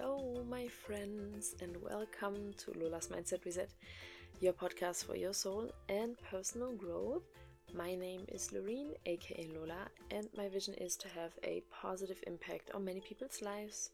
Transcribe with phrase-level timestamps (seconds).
[0.00, 3.70] Hello, my friends, and welcome to Lola's Mindset Reset,
[4.40, 7.22] your podcast for your soul and personal growth.
[7.74, 12.70] My name is Loreen, aka Lola, and my vision is to have a positive impact
[12.74, 13.90] on many people's lives.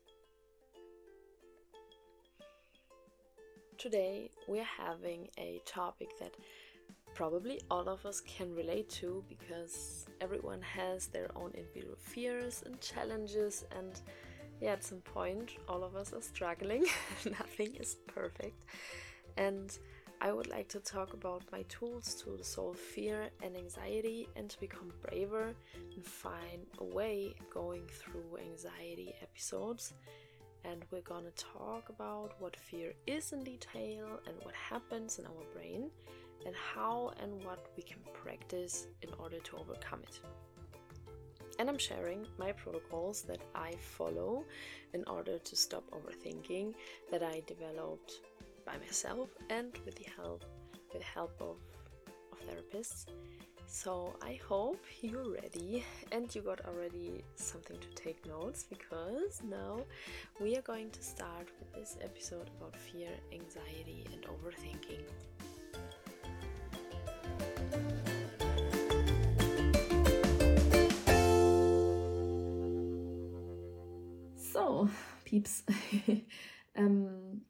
[3.79, 6.34] Today, we're having a topic that
[7.14, 12.79] probably all of us can relate to because everyone has their own individual fears and
[12.80, 14.02] challenges and
[14.61, 16.85] yeah, at some point, all of us are struggling.
[17.25, 18.64] Nothing is perfect.
[19.36, 19.76] And
[20.21, 24.59] I would like to talk about my tools to solve fear and anxiety and to
[24.61, 25.54] become braver
[25.95, 29.93] and find a way going through anxiety episodes.
[30.64, 35.45] And we're gonna talk about what fear is in detail and what happens in our
[35.53, 35.91] brain
[36.47, 40.20] and how and what we can practice in order to overcome it
[41.58, 44.45] and I'm sharing my protocols that I follow
[44.92, 46.75] in order to stop overthinking
[47.11, 48.20] that I developed
[48.65, 50.45] by myself and with the help
[50.93, 51.56] with the help of,
[52.33, 53.06] of therapists.
[53.67, 59.81] So I hope you're ready and you got already something to take notes because now
[60.41, 65.03] we are going to start with this episode about fear, anxiety, and overthinking.
[75.25, 75.62] peeps.
[76.77, 77.41] um,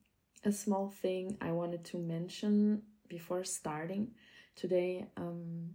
[0.45, 4.13] a small thing I wanted to mention before starting
[4.57, 5.07] today.
[5.17, 5.71] Um,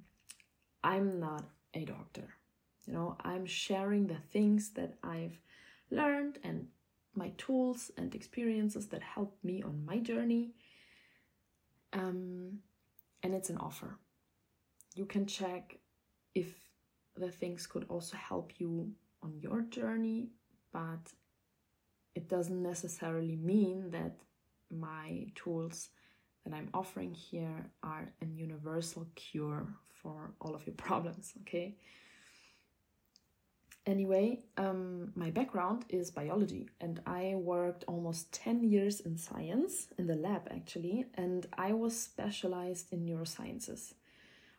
[0.84, 2.28] I'm not a doctor.
[2.86, 5.40] You know, I'm sharing the things that I've
[5.92, 6.68] learned and
[7.16, 10.52] my tools and experiences that helped me on my journey.
[11.94, 12.60] Um,
[13.24, 13.98] and it's an offer.
[14.96, 15.78] You can check
[16.34, 16.54] if
[17.16, 18.92] the things could also help you
[19.22, 20.30] on your journey,
[20.72, 21.12] but
[22.20, 24.14] it doesn't necessarily mean that
[24.70, 25.08] my
[25.42, 25.78] tools
[26.44, 29.66] that I'm offering here are a universal cure
[30.02, 31.78] for all of your problems, okay?
[33.86, 40.06] Anyway, um, my background is biology, and I worked almost 10 years in science, in
[40.06, 43.94] the lab actually, and I was specialized in neurosciences,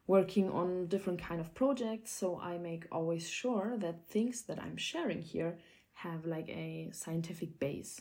[0.06, 4.78] working on different kind of projects, so I make always sure that things that I'm
[4.78, 5.59] sharing here
[6.03, 8.00] have like a scientific base.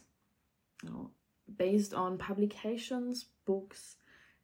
[0.84, 1.12] You know,
[1.58, 3.96] based on publications books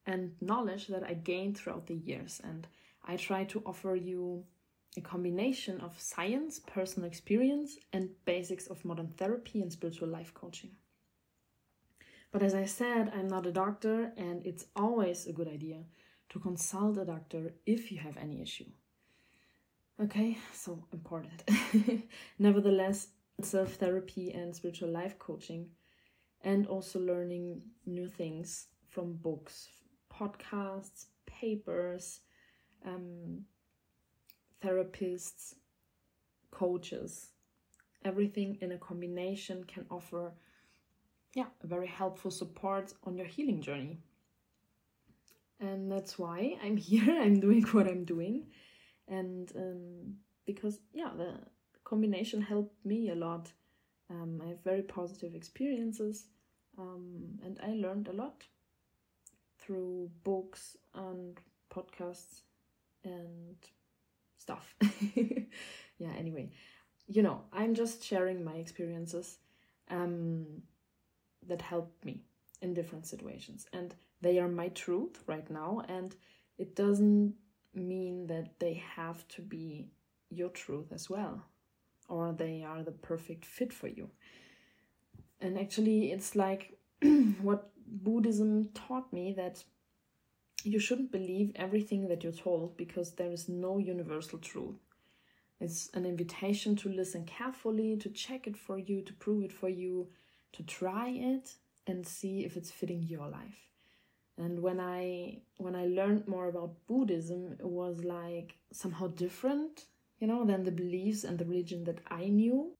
[0.05, 2.41] and knowledge that i gained throughout the years.
[2.43, 2.67] And
[3.03, 4.43] i try to offer you
[4.97, 10.71] a combination of science personal experience and basics of modern therapy and spiritual life coaching.
[12.31, 15.83] But as i said i'm not a doctor and it's always a good idea
[16.29, 18.71] to consult a doctor if you have any issue.
[20.01, 21.43] Okay, so important.
[22.39, 23.07] Nevertheless,
[23.41, 25.69] self therapy and spiritual life coaching,
[26.41, 29.67] and also learning new things from books,
[30.13, 32.21] podcasts, papers,
[32.85, 33.41] um,
[34.63, 35.55] therapists,
[36.51, 37.31] coaches.
[38.03, 40.31] Everything in a combination can offer,
[41.33, 43.99] yeah, a very helpful support on your healing journey.
[45.59, 47.21] And that's why I'm here.
[47.21, 48.47] I'm doing what I'm doing,
[49.07, 50.15] and um,
[50.45, 51.39] because yeah, the
[51.85, 53.51] combination helped me a lot.
[54.09, 56.25] Um, I have very positive experiences,
[56.77, 58.43] um, and I learned a lot
[59.59, 61.39] through books and
[61.73, 62.41] podcasts
[63.03, 63.55] and
[64.37, 64.75] stuff.
[65.15, 66.51] yeah, anyway,
[67.07, 69.37] you know, I'm just sharing my experiences
[69.89, 70.63] um,
[71.47, 72.21] that helped me
[72.61, 76.15] in different situations, and they are my truth right now, and
[76.57, 77.35] it doesn't
[77.73, 79.89] mean that they have to be
[80.29, 81.43] your truth as well
[82.07, 84.09] or they are the perfect fit for you.
[85.41, 86.77] And actually, it's like
[87.41, 89.63] what Buddhism taught me that
[90.63, 94.77] you shouldn't believe everything that you're told because there is no universal truth.
[95.59, 99.69] It's an invitation to listen carefully, to check it for you, to prove it for
[99.69, 100.07] you,
[100.53, 101.55] to try it
[101.87, 103.67] and see if it's fitting your life.
[104.37, 109.85] And when I when I learned more about Buddhism, it was like somehow different
[110.25, 112.75] you know, than the beliefs and the religion that I knew.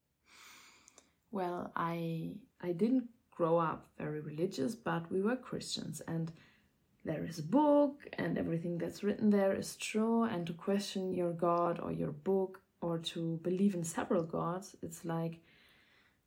[1.30, 6.32] Well, I I didn't grow up very religious, but we were Christians and
[7.04, 11.32] there is a book and everything that's written there is true and to question your
[11.32, 15.38] god or your book or to believe in several gods it's like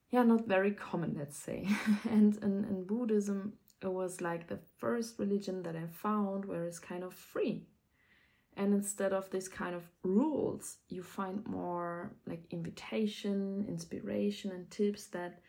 [0.09, 1.67] yeah not very common let's say
[2.09, 3.51] and in, in buddhism
[3.81, 7.67] it was like the first religion that i found where it's kind of free
[8.59, 15.07] and instead of this kind of rules you find more like invitation inspiration and tips
[15.07, 15.39] that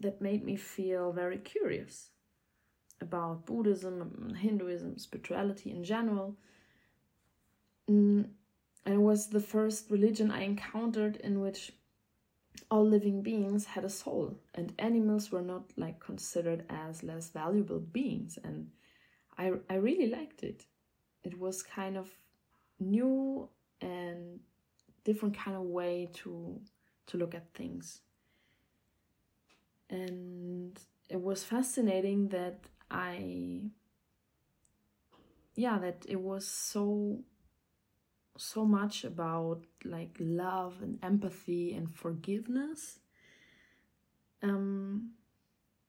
[0.00, 2.10] that made me feel very curious
[3.00, 6.36] about Buddhism, Hinduism, spirituality in general.
[7.88, 8.28] Mm,
[8.86, 11.72] and it was the first religion I encountered in which
[12.70, 17.80] all living beings had a soul and animals were not like considered as less valuable
[17.80, 18.70] beings and
[19.38, 20.66] I I really liked it.
[21.24, 22.10] It was kind of
[22.78, 23.48] new
[23.80, 24.40] and
[25.04, 26.60] different kind of way to
[27.06, 28.00] to look at things.
[29.88, 30.78] And
[31.08, 33.62] it was fascinating that I
[35.54, 37.20] yeah, that it was so
[38.38, 43.00] so much about like love and empathy and forgiveness.
[44.42, 45.10] Um,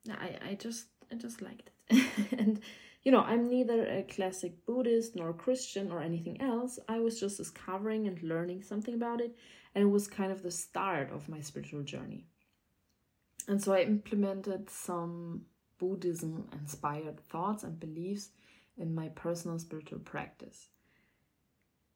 [0.10, 2.06] I I just I just liked it,
[2.38, 2.60] and
[3.04, 6.80] you know I'm neither a classic Buddhist nor Christian or anything else.
[6.88, 9.36] I was just discovering and learning something about it,
[9.76, 12.26] and it was kind of the start of my spiritual journey.
[13.48, 15.42] And so I implemented some
[15.78, 18.30] Buddhism inspired thoughts and beliefs
[18.78, 20.68] in my personal spiritual practice.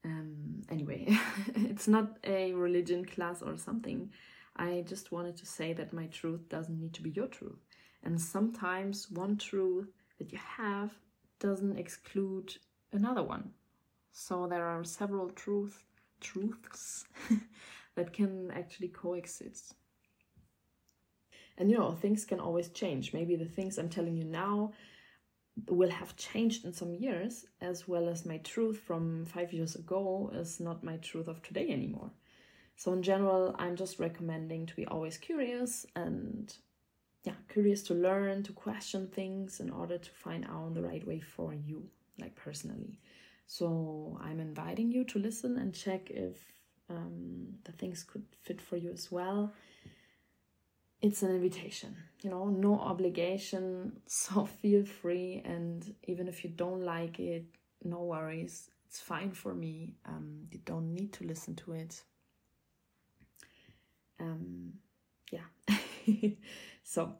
[0.03, 1.07] Um, anyway,
[1.55, 4.11] it's not a religion class or something.
[4.55, 7.59] I just wanted to say that my truth doesn't need to be your truth.
[8.03, 10.91] And sometimes one truth that you have
[11.39, 12.55] doesn't exclude
[12.91, 13.51] another one.
[14.11, 15.83] So there are several truth
[16.21, 17.05] truths
[17.95, 19.75] that can actually coexist.
[21.57, 23.13] And you know, things can always change.
[23.13, 24.73] Maybe the things I'm telling you now
[25.69, 30.31] will have changed in some years, as well as my truth from five years ago
[30.33, 32.11] is not my truth of today anymore.
[32.75, 36.53] So, in general, I'm just recommending to be always curious and,
[37.25, 41.19] yeah, curious to learn, to question things in order to find out the right way
[41.19, 41.87] for you,
[42.19, 42.99] like personally.
[43.47, 46.37] So, I'm inviting you to listen and check if
[46.89, 49.53] um, the things could fit for you as well.
[51.01, 51.95] It's an invitation
[52.25, 57.45] you know no obligation so feel free and even if you don't like it
[57.83, 58.71] no worries.
[58.87, 62.01] It's fine for me um, you don't need to listen to it.
[64.19, 64.73] Um,
[65.31, 65.47] yeah
[66.85, 67.13] so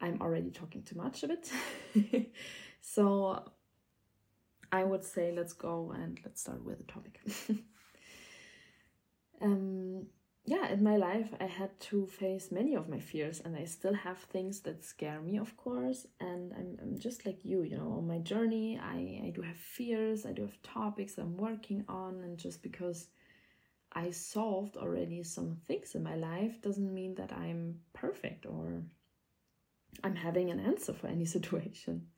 [0.00, 1.50] i'm already talking too much of it
[2.80, 3.44] so
[4.72, 7.20] i would say let's go and let's start with the topic
[9.42, 10.06] um
[10.46, 13.94] yeah, in my life, I had to face many of my fears, and I still
[13.94, 16.06] have things that scare me, of course.
[16.20, 19.56] And I'm, I'm just like you, you know, on my journey, I, I do have
[19.56, 23.08] fears, I do have topics I'm working on, and just because
[23.94, 28.82] I solved already some things in my life doesn't mean that I'm perfect or
[30.02, 32.08] I'm having an answer for any situation.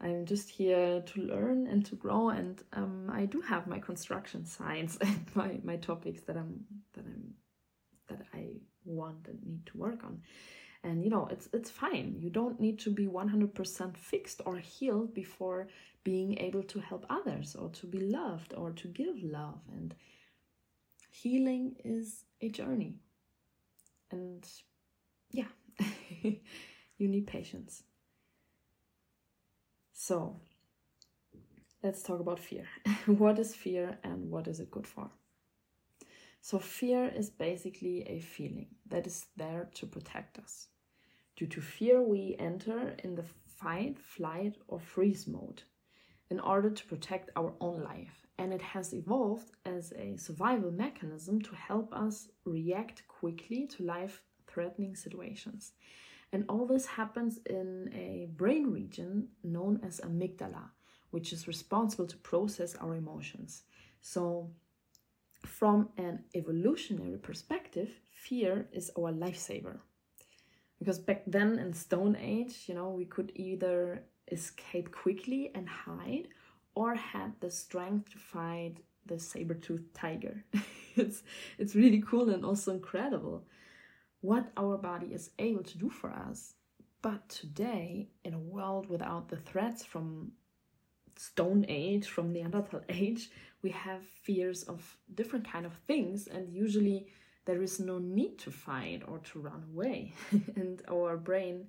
[0.00, 4.44] I'm just here to learn and to grow, and um, I do have my construction
[4.44, 6.64] science and my, my topics that I'm
[6.94, 7.34] that I'm
[8.08, 10.20] that I want and need to work on.
[10.82, 12.16] And you know, it's it's fine.
[12.18, 15.68] You don't need to be 100% fixed or healed before
[16.02, 19.94] being able to help others or to be loved or to give love and
[21.14, 22.96] healing is a journey.
[24.10, 24.46] And
[25.30, 25.52] yeah,
[26.22, 27.84] you need patience.
[29.92, 30.40] So,
[31.82, 32.66] let's talk about fear.
[33.06, 35.10] what is fear and what is it good for?
[36.40, 40.66] So, fear is basically a feeling that is there to protect us.
[41.36, 45.62] Due to fear, we enter in the fight, flight, or freeze mode
[46.28, 48.23] in order to protect our own life.
[48.38, 54.22] And it has evolved as a survival mechanism to help us react quickly to life
[54.46, 55.72] threatening situations.
[56.32, 60.70] And all this happens in a brain region known as amygdala,
[61.10, 63.62] which is responsible to process our emotions.
[64.00, 64.50] So,
[65.46, 69.78] from an evolutionary perspective, fear is our lifesaver.
[70.78, 76.28] Because back then in Stone Age, you know, we could either escape quickly and hide
[76.74, 78.76] or had the strength to fight
[79.06, 80.44] the saber-toothed tiger.
[80.96, 81.22] it's
[81.58, 83.44] it's really cool and also incredible
[84.20, 86.54] what our body is able to do for us.
[87.02, 90.32] But today, in a world without the threats from
[91.16, 93.30] Stone Age, from Neanderthal age,
[93.62, 97.06] we have fears of different kind of things and usually
[97.46, 100.14] there is no need to fight or to run away
[100.56, 101.66] and our brain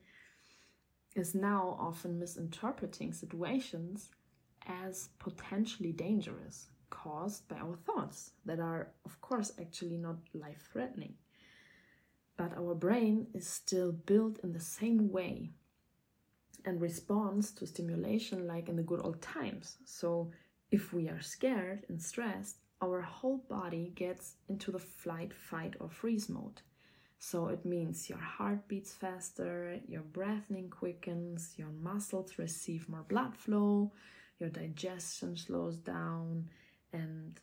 [1.16, 4.10] is now often misinterpreting situations
[4.68, 11.14] as potentially dangerous caused by our thoughts that are of course actually not life threatening
[12.38, 15.50] but our brain is still built in the same way
[16.66, 20.32] and responds to stimulation like in the good old times so
[20.72, 25.90] if we are scared and stressed, our whole body gets into the flight, fight, or
[25.90, 26.62] freeze mode.
[27.20, 33.36] So it means your heart beats faster, your breathing quickens, your muscles receive more blood
[33.36, 33.94] flow,
[34.40, 36.50] your digestion slows down,
[36.94, 37.40] and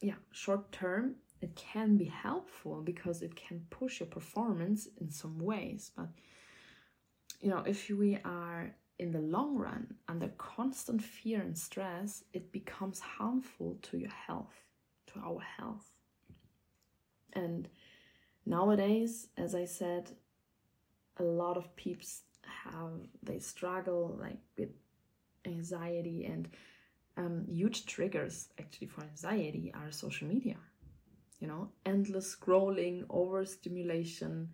[0.00, 5.38] yeah, short term it can be helpful because it can push your performance in some
[5.38, 5.90] ways.
[5.96, 6.08] But
[7.40, 12.50] you know, if we are in the long run under constant fear and stress, it
[12.50, 14.64] becomes harmful to your health,
[15.08, 15.90] to our health.
[17.34, 17.68] And
[18.46, 20.12] nowadays, as I said,
[21.18, 22.22] a lot of peeps
[22.64, 24.70] have they struggle like with
[25.46, 26.48] anxiety and
[27.16, 30.56] um, huge triggers actually for anxiety are social media
[31.40, 31.70] you know?
[31.84, 34.50] Endless scrolling overstimulation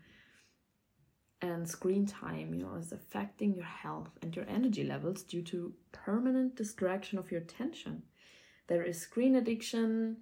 [1.40, 5.74] and screen time you know is affecting your health and your energy levels due to
[5.90, 8.02] permanent distraction of your attention.
[8.68, 10.18] There is screen addiction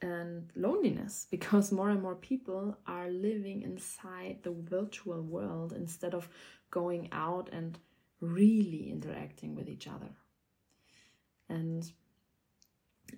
[0.00, 6.28] and loneliness because more and more people are living inside the virtual world instead of
[6.70, 7.78] going out and
[8.20, 10.10] really interacting with each other.
[11.48, 11.90] And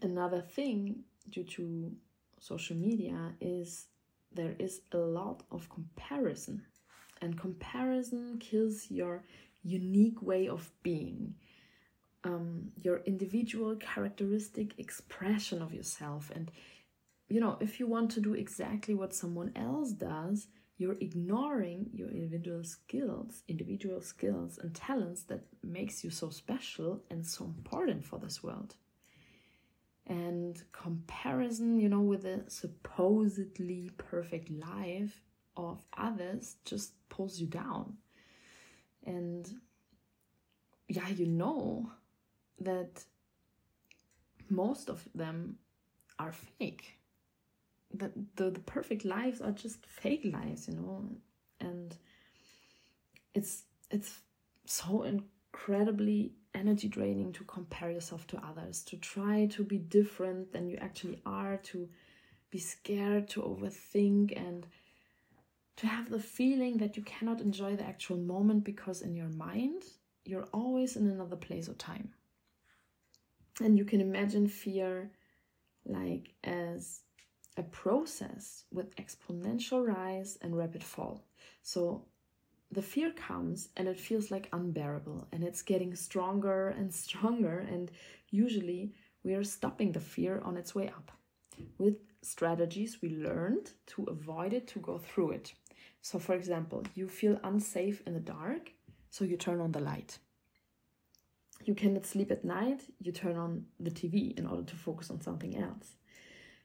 [0.03, 1.93] another thing due to
[2.39, 3.87] social media is
[4.33, 6.65] there is a lot of comparison.
[7.21, 9.25] And comparison kills your
[9.63, 11.35] unique way of being
[12.25, 16.31] um, your individual characteristic expression of yourself.
[16.35, 16.51] And
[17.31, 20.49] you know if you want to do exactly what someone else does
[20.81, 27.25] you're ignoring your individual skills individual skills and talents that makes you so special and
[27.27, 28.75] so important for this world.
[30.07, 35.21] And comparison you know with a supposedly perfect life
[35.55, 37.99] of others just pulls you down.
[39.05, 39.47] And
[40.89, 41.93] yeah you know
[42.59, 43.05] that
[44.49, 45.59] most of them
[46.19, 47.00] are fake
[47.95, 51.05] that the, the perfect lives are just fake lives you know
[51.61, 51.97] and
[53.35, 54.21] it's it's
[54.65, 60.69] so incredibly energy draining to compare yourself to others, to try to be different than
[60.69, 61.89] you actually are, to
[62.51, 64.67] be scared, to overthink, and
[65.77, 69.83] to have the feeling that you cannot enjoy the actual moment because in your mind
[70.25, 72.11] you're always in another place or time.
[73.61, 75.11] And you can imagine fear
[75.87, 77.01] like as
[77.61, 81.23] a process with exponential rise and rapid fall.
[81.63, 82.07] So
[82.73, 87.91] the fear comes and it feels like unbearable and it's getting stronger and stronger and
[88.31, 91.13] usually we are stopping the fear on its way up.
[91.77, 95.53] With strategies we learned to avoid it to go through it.
[96.01, 98.73] So for example you feel unsafe in the dark
[99.11, 100.19] so you turn on the light.
[101.67, 105.21] You cannot sleep at night you turn on the tv in order to focus on
[105.21, 105.89] something else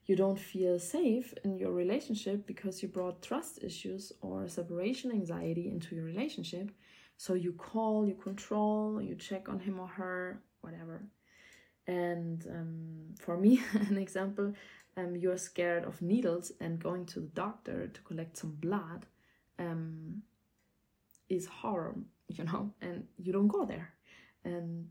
[0.06, 5.68] you don't feel safe in your relationship because you brought trust issues or separation anxiety
[5.68, 6.72] into your relationship.
[7.18, 11.02] So you call, you control, you check on him or her, whatever.
[11.88, 14.54] And um, for me, an example,
[14.98, 19.08] um, you're scared of needles and going to the doctor to collect some blood
[19.58, 20.22] um,
[21.30, 21.96] is horror,
[22.28, 23.94] you know, and you don't go there.
[24.44, 24.88] And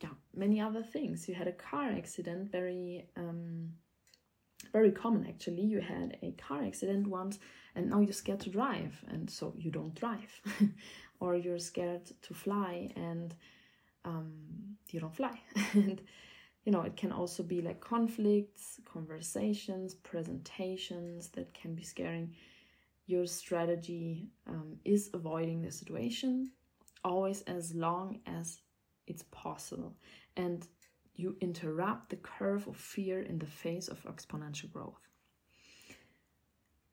[0.00, 1.28] yeah, many other things.
[1.28, 3.72] You had a car accident, very um,
[4.72, 5.62] very common actually.
[5.62, 7.38] You had a car accident once
[7.74, 10.40] and now you're scared to drive and so you don't drive.
[11.20, 13.34] or you're scared to fly and
[14.04, 14.32] um,
[14.90, 15.40] you don't fly.
[15.74, 16.00] and
[16.64, 22.34] you know, it can also be like conflicts, conversations, presentations that can be scaring.
[23.06, 26.52] Your strategy um, is avoiding the situation
[27.04, 28.58] always as long as
[29.06, 29.94] it's possible.
[30.36, 30.66] And
[31.14, 35.08] you interrupt the curve of fear in the face of exponential growth.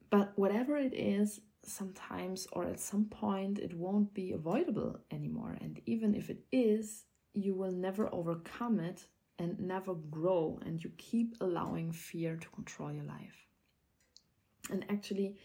[0.09, 5.57] But whatever it is, sometimes or at some point it won't be avoidable anymore.
[5.61, 9.05] And even if it is, you will never overcome it
[9.37, 13.47] and never grow, and you keep allowing fear to control your life.
[14.69, 15.37] And actually,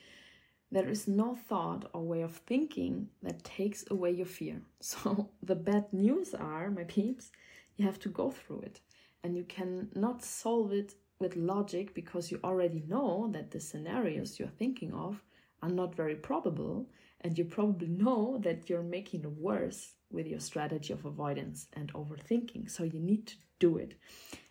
[0.72, 4.62] there is no thought or way of thinking that takes away your fear.
[4.80, 7.30] So, the bad news are, my peeps,
[7.76, 8.80] you have to go through it.
[9.22, 14.48] And you cannot solve it with logic because you already know that the scenarios you're
[14.48, 15.22] thinking of
[15.62, 16.86] are not very probable
[17.22, 21.92] and you probably know that you're making it worse with your strategy of avoidance and
[21.94, 22.70] overthinking.
[22.70, 23.94] So you need to do it.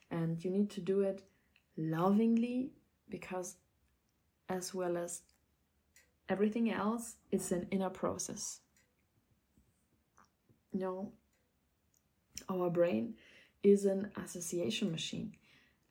[0.09, 1.23] And you need to do it
[1.77, 2.71] lovingly
[3.09, 3.57] because
[4.49, 5.21] as well as
[6.29, 8.59] everything else it's an inner process.
[10.71, 11.11] You know
[12.61, 13.15] our brain
[13.63, 15.33] is an association machine.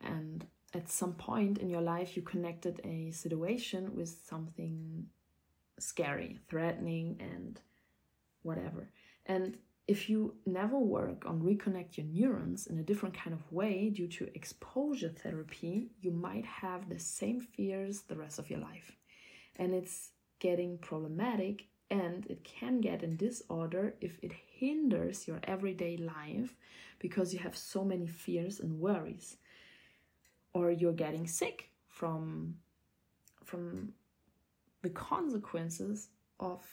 [0.01, 5.07] And at some point in your life you connected a situation with something
[5.79, 7.61] scary, threatening, and
[8.43, 8.89] whatever.
[9.27, 9.57] And
[9.89, 14.07] if you never work on reconnect your neurons in a different kind of way due
[14.09, 18.93] to exposure therapy, you might have the same fears the rest of your life.
[19.57, 25.99] And it's getting problematic and it can get in disorder if it hinders your everyday
[25.99, 26.57] life
[26.99, 29.37] because you have so many fears and worries
[30.55, 32.55] or you're getting sick from
[33.45, 33.93] from
[34.81, 36.09] the consequences
[36.41, 36.65] of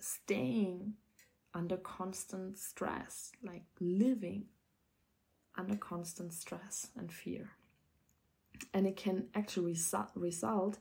[0.00, 0.94] staying
[1.52, 4.46] under constant stress, like living
[5.56, 7.50] under constant stress and fear.
[8.72, 10.78] And it can actually resu- result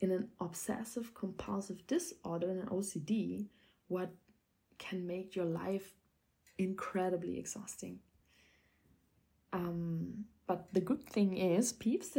[0.00, 3.46] in an obsessive compulsive disorder and an OCD,
[3.88, 4.10] what
[4.78, 5.94] can make your life
[6.56, 7.98] incredibly exhausting.
[9.52, 12.16] Um, but the good thing is, peeps,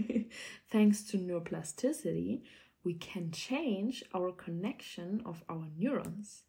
[0.70, 2.42] thanks to neuroplasticity,
[2.84, 6.42] we can change our connection of our neurons,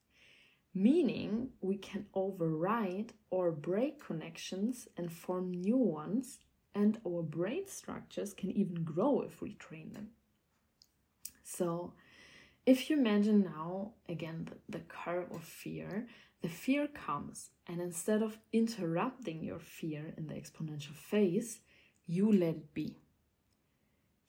[0.74, 6.39] meaning we can override or break connections and form new ones,
[6.74, 10.10] and our brain structures can even grow if we train them.
[11.58, 11.94] So,
[12.66, 16.08] if you imagine now again the, the curve of fear,
[16.42, 21.60] the fear comes, and instead of interrupting your fear in the exponential phase,
[22.08, 22.98] you let it be.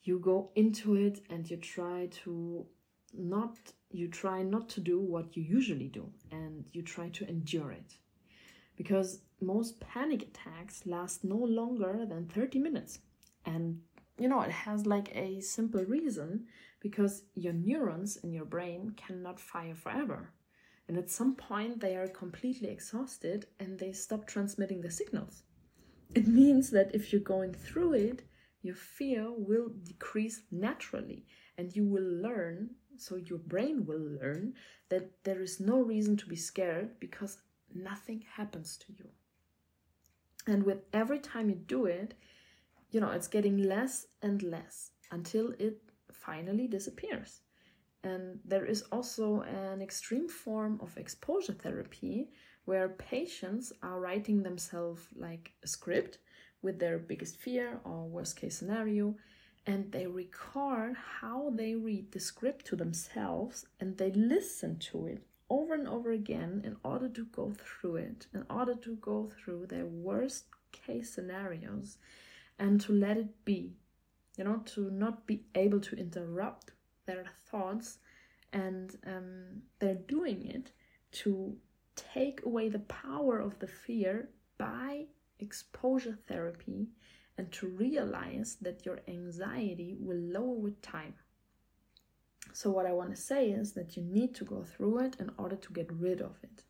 [0.03, 2.65] You go into it and you try to
[3.13, 3.57] not
[3.91, 7.95] you try not to do what you usually do and you try to endure it.
[8.75, 12.99] Because most panic attacks last no longer than 30 minutes.
[13.45, 13.81] And
[14.17, 16.45] you know it has like a simple reason
[16.85, 20.29] because your neurons in your brain cannot fire forever.
[20.87, 25.41] And at some point they are completely exhausted and they stop transmitting the signals.
[26.13, 28.21] It means that if you're going through it
[28.61, 31.25] your fear will decrease naturally
[31.57, 34.53] and you will learn so your brain will learn
[34.89, 37.39] that there is no reason to be scared because
[37.73, 39.09] nothing happens to you.
[40.45, 42.13] And with every time you do it
[42.91, 45.84] you know it's getting less and less until it
[46.25, 47.41] finally disappears.
[48.03, 52.29] And there is also an extreme form of exposure therapy
[52.65, 56.19] where patients are writing themselves like a script
[56.61, 59.15] with their biggest fear or worst case scenario
[59.67, 65.23] and they record how they read the script to themselves and they listen to it
[65.49, 69.65] over and over again in order to go through it, in order to go through
[69.67, 71.97] their worst case scenarios
[72.59, 73.73] and to let it be,
[74.37, 76.71] you know, to not be able to interrupt
[77.05, 77.99] their thoughts.
[78.53, 80.71] And um, they're doing it
[81.23, 81.55] to
[81.95, 85.05] take away the power of the fear by
[85.39, 86.87] exposure therapy
[87.37, 91.15] and to realize that your anxiety will lower with time.
[92.53, 95.31] So, what I want to say is that you need to go through it in
[95.37, 96.63] order to get rid of it.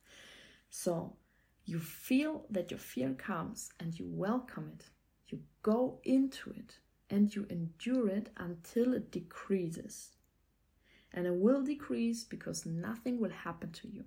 [0.69, 1.17] So,
[1.65, 4.85] you feel that your fear comes and you welcome it.
[5.27, 10.11] You go into it and you endure it until it decreases.
[11.11, 14.03] And it will decrease because nothing will happen to you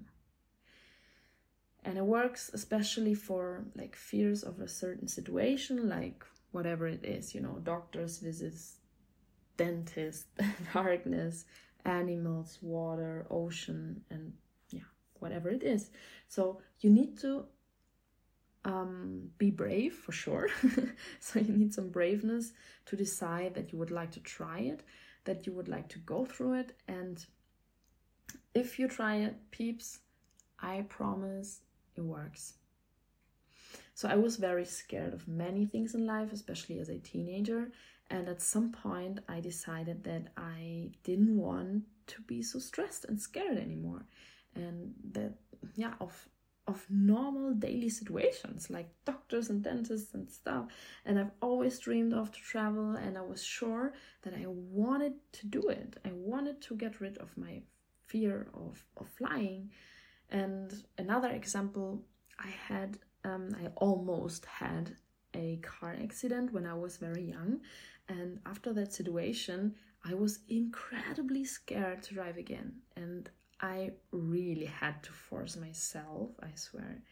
[1.85, 7.35] and it works especially for like fears of a certain situation like whatever it is
[7.35, 8.77] you know doctors visits
[9.57, 10.27] dentist
[10.75, 11.45] darkness
[11.85, 14.33] animals water ocean and
[14.71, 14.89] yeah
[15.21, 15.91] whatever it is
[16.29, 17.45] so you need to
[18.65, 20.49] um, be brave for sure
[21.21, 22.53] so you need some braveness
[22.87, 24.83] to decide that you would like to try it
[25.25, 27.27] that you would like to go through it and
[28.55, 30.01] if you try it peeps
[30.61, 31.61] i promise
[31.99, 32.55] it works.
[33.95, 37.71] So I was very scared of many things in life, especially as a teenager.
[38.11, 43.21] And at some point, I decided that I didn't want to be so stressed and
[43.21, 44.07] scared anymore.
[44.55, 45.35] And that,
[45.75, 46.29] yeah, of
[46.69, 50.67] of normal daily situations like doctors and dentists and stuff.
[51.05, 55.47] And I've always dreamed of to travel, and I was sure that I wanted to
[55.47, 55.97] do it.
[56.05, 57.63] I wanted to get rid of my
[58.07, 59.71] fear of, of flying
[60.31, 62.03] and another example,
[62.39, 64.97] I had, um, I almost had
[65.35, 67.61] a car accident when I was very young.
[68.09, 72.73] And after that situation, I was incredibly scared to drive again.
[72.97, 73.29] And
[73.61, 77.03] I really had to force myself, I swear.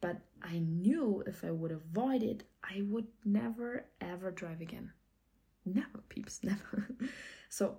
[0.00, 4.92] But I knew if I would avoid it, I would never ever drive again.
[5.64, 6.88] Never, peeps, never.
[7.48, 7.78] so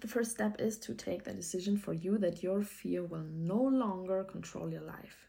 [0.00, 3.62] the first step is to take the decision for you that your fear will no
[3.62, 5.28] longer control your life.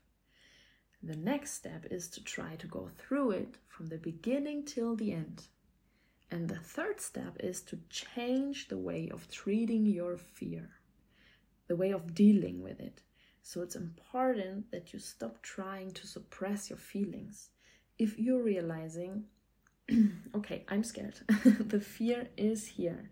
[1.03, 5.11] The next step is to try to go through it from the beginning till the
[5.13, 5.47] end
[6.31, 10.69] And the third step is to change the way of treating your fear,
[11.73, 13.01] the way of dealing with it.
[13.41, 17.49] So it's important that you stop trying to suppress your feelings.
[17.97, 19.23] If you're realizing,
[20.35, 21.15] okay, I'm scared,
[21.73, 23.09] the fear is here.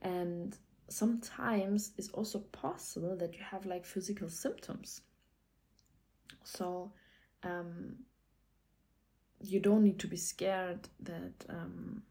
[0.00, 0.56] And
[0.88, 5.02] sometimes it's also possible that you have like physical symptoms.
[6.44, 6.92] So
[7.42, 7.96] um,
[9.42, 12.02] you don't need to be scared that um,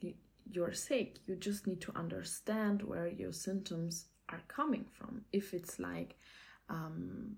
[0.00, 0.14] you,
[0.50, 1.20] you're sick.
[1.28, 5.22] You just need to understand where your symptoms are coming from.
[5.32, 6.16] If it's like,
[6.68, 7.36] um,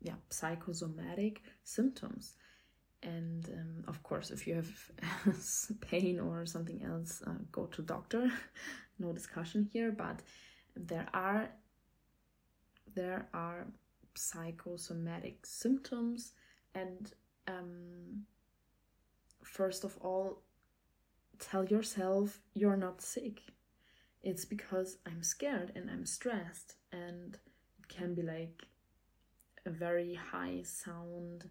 [0.00, 2.34] yeah, psychosomatic symptoms.
[3.02, 4.70] And um, of course, if you have
[5.80, 8.30] pain or something else, uh, go to doctor.
[8.98, 10.20] no discussion here, but
[10.76, 11.48] there are
[12.94, 13.66] there are
[14.14, 16.32] psychosomatic symptoms
[16.74, 17.12] and
[17.48, 18.24] um,
[19.42, 20.42] first of all
[21.38, 23.42] tell yourself you're not sick
[24.22, 27.38] it's because i'm scared and i'm stressed and
[27.78, 28.66] it can be like
[29.66, 31.48] a very high sound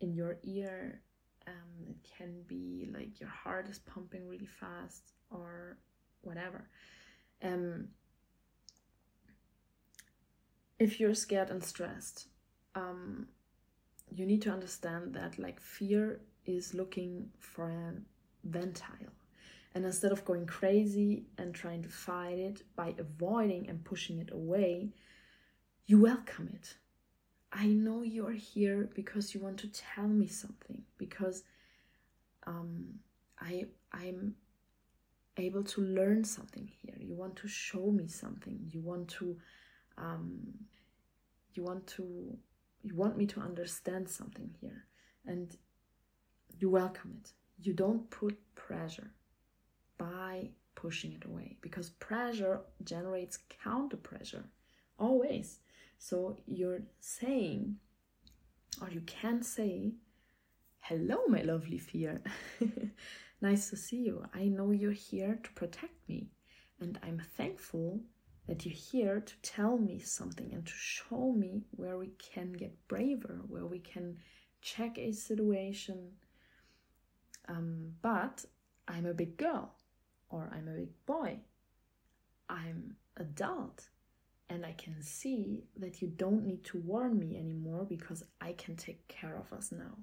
[0.00, 1.00] in your ear.
[1.46, 5.76] Um, it can be like your heart is pumping really fast or
[6.22, 6.68] whatever.
[7.42, 7.88] Um,
[10.78, 12.28] if you're scared and stressed
[12.74, 13.28] um,
[14.14, 17.94] you need to understand that like fear is looking for a
[18.44, 19.12] ventile
[19.74, 24.30] and instead of going crazy and trying to fight it by avoiding and pushing it
[24.32, 24.90] away
[25.86, 26.76] you welcome it.
[27.52, 31.44] I know you're here because you want to tell me something because
[32.46, 32.86] um,
[33.40, 34.34] i i'm
[35.36, 36.94] able to learn something here.
[36.98, 38.58] You want to show me something.
[38.70, 39.36] You want to
[39.98, 40.54] um,
[41.54, 42.36] you want to
[42.82, 44.84] you want me to understand something here.
[45.26, 45.56] And
[46.58, 47.32] you welcome it.
[47.60, 49.10] You don't put pressure
[49.98, 54.44] by pushing it away because pressure generates counter pressure
[54.98, 55.58] always.
[55.98, 57.76] So you're saying
[58.82, 59.94] or you can say
[60.80, 62.22] hello my lovely fear.
[63.40, 64.24] Nice to see you.
[64.32, 66.30] I know you're here to protect me
[66.80, 68.00] and i'm thankful
[68.46, 72.88] that you're here to tell me something and to show me where we can get
[72.88, 74.16] braver, where we can
[74.60, 76.12] check a situation.
[77.48, 78.44] Um, but
[78.86, 79.74] I'm a big girl
[80.30, 81.40] or I'm a big boy.
[82.48, 83.88] I'm adult
[84.50, 88.76] and I can see that you don't need to warn me anymore because I can
[88.76, 89.96] take care of us now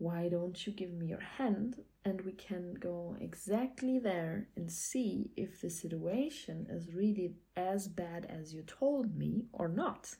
[0.00, 1.76] why don't you give me your hand
[2.06, 8.24] and we can go exactly there and see if the situation is really as bad
[8.24, 10.16] as you told me or not.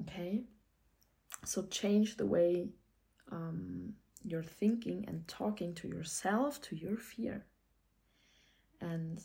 [0.00, 0.42] Okay,
[1.44, 2.70] so change the way
[3.30, 3.92] um,
[4.24, 7.46] you're thinking and talking to yourself, to your fear.
[8.80, 9.20] And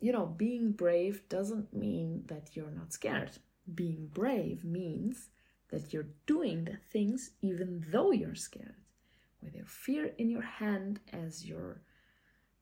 [0.00, 3.32] you know, being brave doesn't mean that you're not scared.
[3.74, 5.28] Being brave means
[5.70, 8.76] that you're doing the things even though you're scared,
[9.42, 11.82] with your fear in your hand as your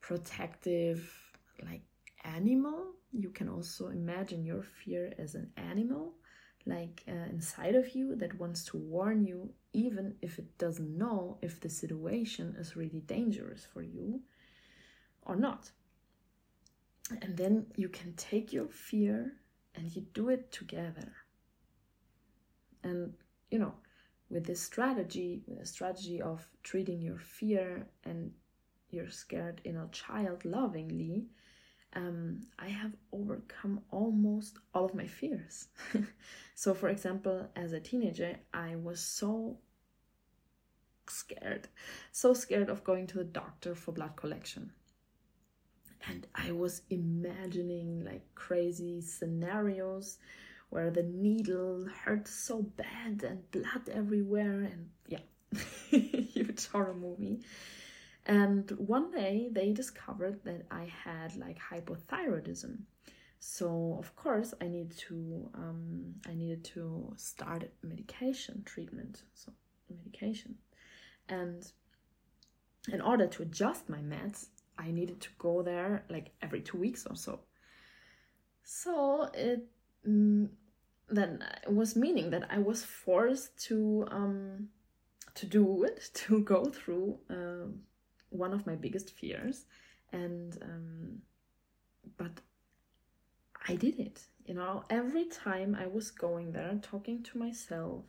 [0.00, 1.08] protective,
[1.62, 1.82] like
[2.24, 2.92] animal.
[3.12, 6.14] You can also imagine your fear as an animal,
[6.66, 11.38] like uh, inside of you, that wants to warn you, even if it doesn't know
[11.42, 14.20] if the situation is really dangerous for you
[15.22, 15.70] or not.
[17.22, 19.34] And then you can take your fear
[19.76, 21.12] and you do it together
[22.86, 23.12] and,
[23.50, 23.74] you know,
[24.30, 28.30] with this strategy, with a strategy of treating your fear and
[28.90, 31.26] your scared inner child lovingly,
[31.96, 35.68] um, I have overcome almost all of my fears.
[36.54, 39.56] so, for example, as a teenager, I was so
[41.08, 41.68] scared,
[42.12, 44.72] so scared of going to the doctor for blood collection.
[46.08, 50.18] And I was imagining like crazy scenarios
[50.68, 55.18] where the needle hurt so bad and blood everywhere and yeah
[55.90, 57.40] huge horror movie
[58.26, 62.78] and one day they discovered that i had like hypothyroidism.
[63.38, 69.52] So of course i needed to um, i needed to start medication treatment so
[69.90, 70.56] medication.
[71.28, 71.66] And
[72.92, 74.46] in order to adjust my meds
[74.78, 77.40] i needed to go there like every two weeks or so.
[78.64, 79.64] So it
[80.06, 80.48] mm,
[81.08, 84.68] then it was meaning that I was forced to um,
[85.34, 87.68] to do it, to go through uh,
[88.30, 89.66] one of my biggest fears,
[90.12, 91.22] and um,
[92.16, 92.40] but
[93.68, 94.22] I did it.
[94.44, 98.04] You know, every time I was going there, talking to myself,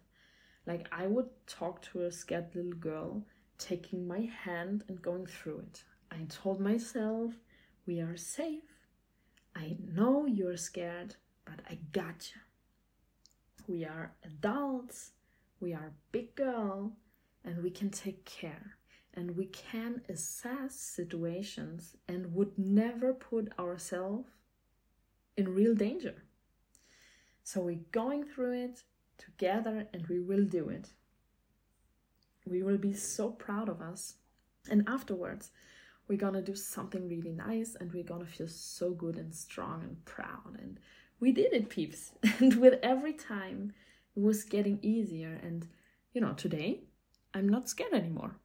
[0.65, 3.23] like I would talk to a scared little girl
[3.57, 5.83] taking my hand and going through it.
[6.11, 7.33] I told myself,
[7.85, 8.63] we are safe.
[9.55, 12.41] I know you're scared, but I got you.
[13.67, 15.11] We are adults,
[15.59, 16.93] we are big girl,
[17.43, 18.76] and we can take care.
[19.17, 24.29] And we can assess situations and would never put ourselves
[25.35, 26.23] in real danger.
[27.43, 28.83] So we're going through it
[29.17, 30.91] together and we will do it.
[32.45, 34.17] We will be so proud of us.
[34.69, 35.49] And afterwards,
[36.07, 40.05] we're gonna do something really nice and we're gonna feel so good and strong and
[40.05, 40.59] proud.
[40.59, 40.79] And
[41.19, 42.11] we did it, peeps.
[42.39, 43.73] And with every time,
[44.15, 45.39] it was getting easier.
[45.41, 45.67] And
[46.13, 46.81] you know, today,
[47.33, 48.35] I'm not scared anymore.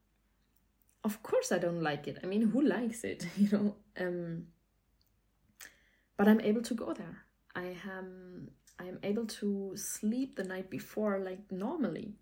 [1.04, 2.18] Of course, I don't like it.
[2.22, 3.74] I mean, who likes it, you know?
[3.98, 4.46] Um,
[6.16, 7.24] but I'm able to go there.
[7.54, 12.14] I am I am able to sleep the night before like normally.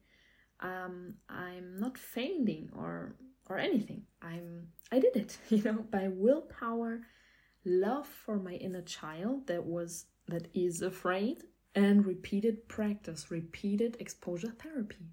[0.61, 3.16] Um, I'm not fainting or
[3.49, 4.05] or anything.
[4.23, 7.03] I'm I did it, you know, by willpower,
[7.64, 11.43] love for my inner child that was that is afraid,
[11.75, 15.11] and repeated practice, repeated exposure therapy.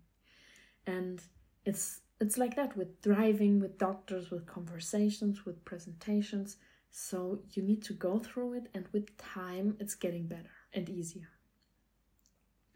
[0.85, 1.21] And
[1.65, 6.57] it's it's like that with driving, with doctors, with conversations, with presentations.
[6.89, 11.29] So you need to go through it, and with time, it's getting better and easier.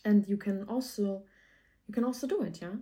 [0.05, 1.23] And you can also
[1.87, 2.75] you can also do it, yeah.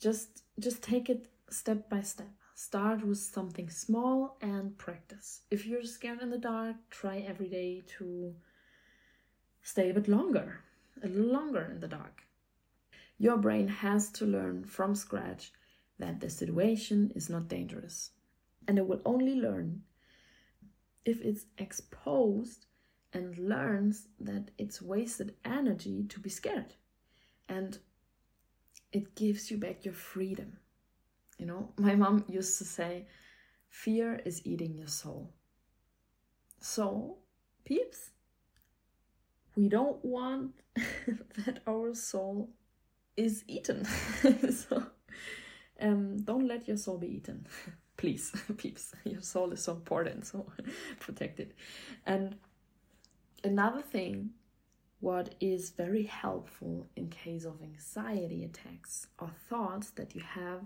[0.00, 2.30] Just just take it step by step.
[2.54, 5.42] Start with something small and practice.
[5.50, 8.34] If you're scared in the dark, try every day to
[9.62, 10.60] stay a bit longer,
[11.02, 12.22] a little longer in the dark.
[13.18, 15.52] Your brain has to learn from scratch
[16.00, 18.10] that the situation is not dangerous.
[18.66, 19.82] And it will only learn
[21.04, 22.66] if it's exposed
[23.12, 26.74] and learns that it's wasted energy to be scared.
[27.48, 27.78] And
[28.92, 30.58] it gives you back your freedom.
[31.38, 33.06] You know, my mom used to say,
[33.68, 35.32] fear is eating your soul.
[36.60, 37.16] So,
[37.64, 38.10] peeps,
[39.56, 42.50] we don't want that our soul
[43.16, 43.84] is eaten.
[44.50, 44.84] so,
[45.80, 47.46] um, don't let your soul be eaten.
[47.96, 48.92] Please, peeps.
[49.04, 50.46] Your soul is so important, so
[51.00, 51.52] protect it.
[52.06, 52.36] And
[53.44, 54.30] another thing,
[55.00, 60.62] what is very helpful in case of anxiety attacks or thoughts that you have,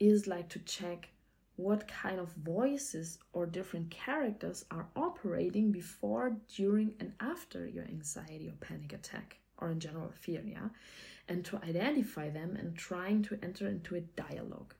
[0.00, 1.10] is like to check
[1.56, 8.48] what kind of voices or different characters are operating before, during, and after your anxiety
[8.48, 10.68] or panic attack, or in general fear, yeah?
[11.28, 14.74] And to identify them and trying to enter into a dialogue.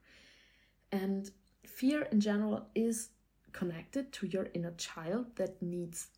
[0.91, 1.31] And
[1.67, 3.11] fear in general is
[3.53, 6.09] connected to your inner child that needs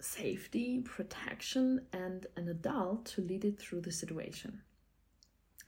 [0.00, 4.60] safety, protection, and an adult to lead it through the situation.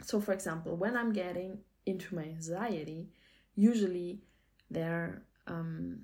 [0.02, 3.08] So, for example, when I'm getting into my anxiety,
[3.54, 4.20] usually
[4.70, 6.00] there um,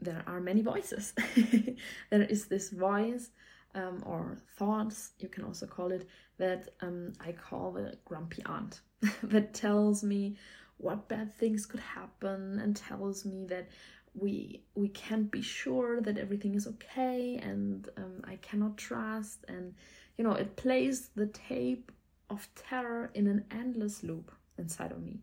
[0.00, 1.14] there are many voices.
[2.10, 3.30] there is this voice
[3.74, 6.08] um, or thoughts, you can also call it,
[6.38, 8.80] that um, I call the grumpy aunt,
[9.22, 10.36] that tells me
[10.78, 13.68] what bad things could happen and tells me that
[14.16, 19.74] we we can't be sure that everything is okay and um, I cannot trust and
[20.16, 21.90] you know it plays the tape
[22.30, 25.20] of terror in an endless loop inside of me.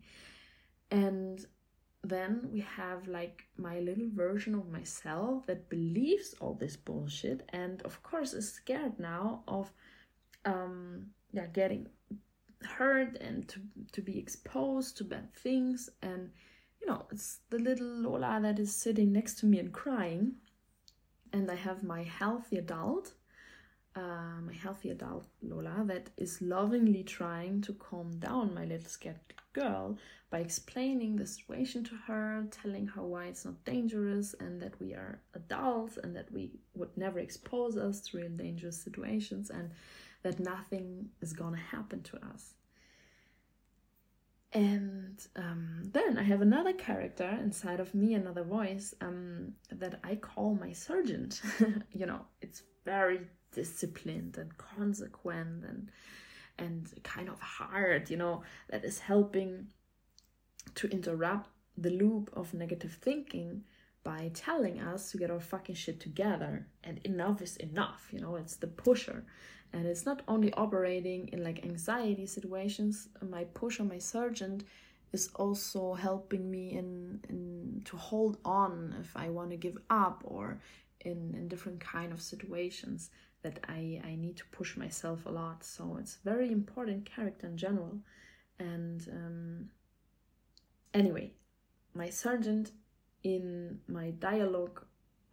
[0.90, 1.44] And
[2.04, 7.80] then we have like my little version of myself that believes all this bullshit and
[7.82, 9.70] of course is scared now of
[10.44, 11.88] um yeah getting
[12.64, 13.60] hurt and to,
[13.92, 15.90] to be exposed to bad things.
[16.02, 16.30] And
[16.80, 20.34] you know it's the little lola that is sitting next to me and crying.
[21.32, 23.12] And i have my healthy adult
[23.94, 29.20] uh, my healthy adult Lola that is lovingly trying to calm down my little scared
[29.52, 29.98] girl
[30.30, 34.94] by explaining the situation to her, telling her why it's not dangerous and that we
[34.94, 39.70] are adults and that we would never expose us to real dangerous situations and
[40.22, 42.54] that nothing is gonna happen to us.
[44.54, 50.16] And um, then I have another character inside of me, another voice um, that I
[50.16, 51.30] call my surgeon.
[51.92, 53.20] you know, it's very
[53.52, 55.90] disciplined and consequent and
[56.58, 59.68] and kind of hard, you know, that is helping
[60.74, 63.64] to interrupt the loop of negative thinking
[64.04, 66.66] by telling us to get our fucking shit together.
[66.84, 69.24] And enough is enough, you know, it's the pusher.
[69.72, 74.64] And it's not only operating in like anxiety situations, my pusher, my sergeant
[75.12, 80.22] is also helping me in, in to hold on if I want to give up
[80.24, 80.58] or
[81.00, 83.10] in, in different kind of situations
[83.42, 85.64] that I, I need to push myself a lot.
[85.64, 87.98] So it's very important character in general.
[88.58, 89.70] And um,
[90.94, 91.32] anyway,
[91.94, 92.72] my sergeant
[93.22, 94.84] in my dialogue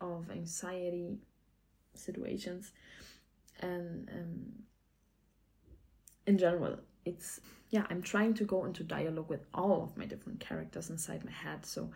[0.02, 1.18] of anxiety
[1.94, 2.72] situations
[3.62, 4.46] and um,
[6.28, 10.40] in general it's yeah i'm trying to go into dialogue with all of my different
[10.40, 11.90] characters inside my head so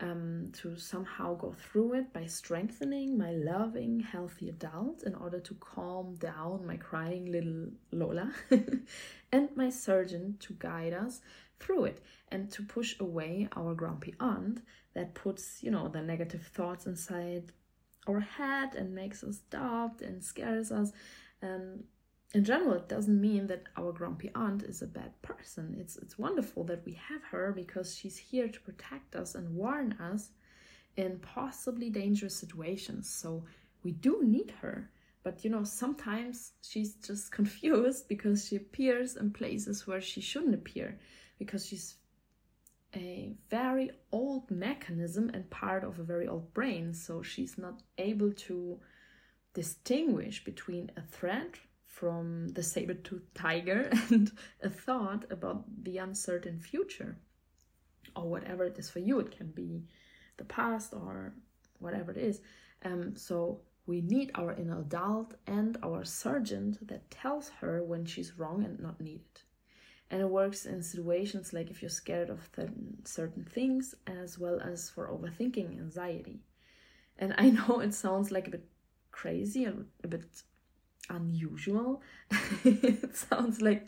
[0.00, 5.54] um, to somehow go through it by strengthening my loving, healthy adult in order to
[5.54, 8.32] calm down my crying little Lola,
[9.32, 11.20] and my sergeant to guide us
[11.58, 14.60] through it and to push away our grumpy aunt
[14.94, 17.52] that puts, you know, the negative thoughts inside
[18.06, 20.92] our head and makes us doubt and scares us.
[21.42, 21.84] And
[22.34, 25.76] in general, it doesn't mean that our grumpy aunt is a bad person.
[25.80, 29.92] It's it's wonderful that we have her because she's here to protect us and warn
[29.94, 30.30] us
[30.96, 33.08] in possibly dangerous situations.
[33.08, 33.44] So
[33.82, 34.90] we do need her.
[35.22, 40.54] But you know, sometimes she's just confused because she appears in places where she shouldn't
[40.54, 40.98] appear
[41.38, 41.96] because she's
[42.94, 46.92] a very old mechanism and part of a very old brain.
[46.92, 48.80] So she's not able to
[49.54, 51.58] distinguish between a threat
[51.98, 54.30] from the saber-toothed tiger and
[54.62, 57.16] a thought about the uncertain future
[58.14, 59.18] or whatever it is for you.
[59.18, 59.82] It can be
[60.36, 61.34] the past or
[61.80, 62.40] whatever it is.
[62.84, 68.38] Um, so we need our inner adult and our sergeant that tells her when she's
[68.38, 69.42] wrong and not needed.
[70.10, 72.48] And it works in situations like if you're scared of
[73.04, 76.40] certain things as well as for overthinking anxiety.
[77.18, 78.68] And i know it sounds like a bit
[79.10, 80.22] crazy and a bit
[81.10, 82.02] unusual.
[82.64, 83.86] it sounds like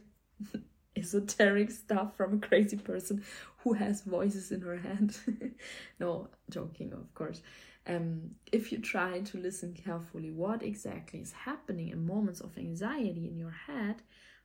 [0.96, 3.22] esoteric stuff from a crazy person
[3.59, 5.14] who has voices in her head.
[6.00, 7.42] no, joking, of course.
[7.87, 13.26] Um, if you try to listen carefully what exactly is happening in moments of anxiety
[13.26, 14.02] in your head,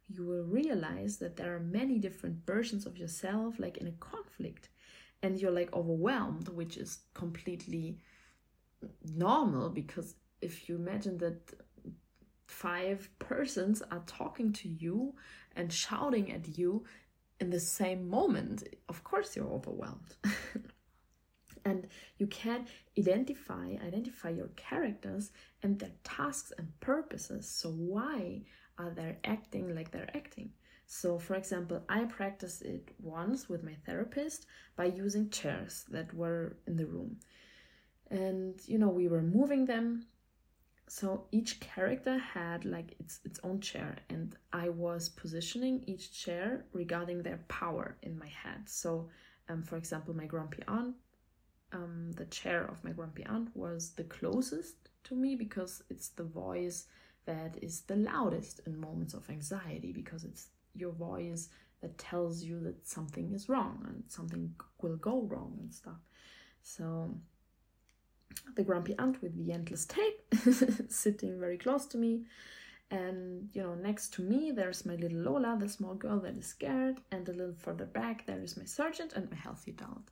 [0.08, 4.70] you will realize that there are many different versions of yourself, like in a conflict,
[5.22, 7.98] and you're like overwhelmed, which is completely
[9.16, 11.54] normal because if you imagine that
[12.48, 15.14] five persons are talking to you
[15.56, 16.84] and shouting at you
[17.40, 20.16] in the same moment, of course you're overwhelmed.
[21.66, 22.66] and you can
[22.98, 25.32] identify identify your characters
[25.64, 27.50] and their tasks and purposes.
[27.50, 28.44] So why
[28.78, 30.52] are they acting like they're acting?
[30.88, 36.58] So, for example, I practiced it once with my therapist by using chairs that were
[36.68, 37.18] in the room.
[38.12, 40.06] And, you know, we were moving them
[40.88, 46.66] so each character had like its its own chair and i was positioning each chair
[46.74, 48.62] regarding their power in my head.
[48.68, 49.10] So
[49.50, 50.96] um, for example my grumpy aunt
[51.74, 56.24] um, the chair of my grumpy aunt was the closest to me because it's the
[56.24, 56.86] voice
[57.26, 61.50] that is the loudest in moments of anxiety because it's your voice
[61.82, 66.00] that tells you that something is wrong and something will go wrong and stuff.
[66.62, 67.16] So
[68.56, 70.22] the grumpy aunt with the endless tape
[70.90, 72.26] sitting very close to me.
[72.92, 76.46] And you know, next to me there's my little Lola, the small girl that is
[76.46, 80.12] scared, and a little further back there is my sergeant and my healthy adult.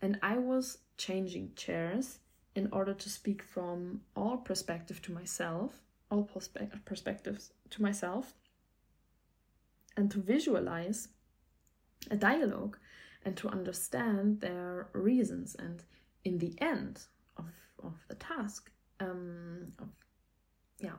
[0.00, 2.18] And I was changing chairs
[2.54, 8.34] in order to speak from all perspective to myself, all perspe- perspectives to myself,
[9.96, 11.08] and to visualize
[12.10, 12.78] a dialogue
[13.24, 15.54] and to understand their reasons.
[15.58, 15.82] And
[16.24, 17.04] in the end,
[17.36, 17.50] of
[17.82, 18.70] of the task
[19.00, 19.88] um, of
[20.78, 20.96] yeah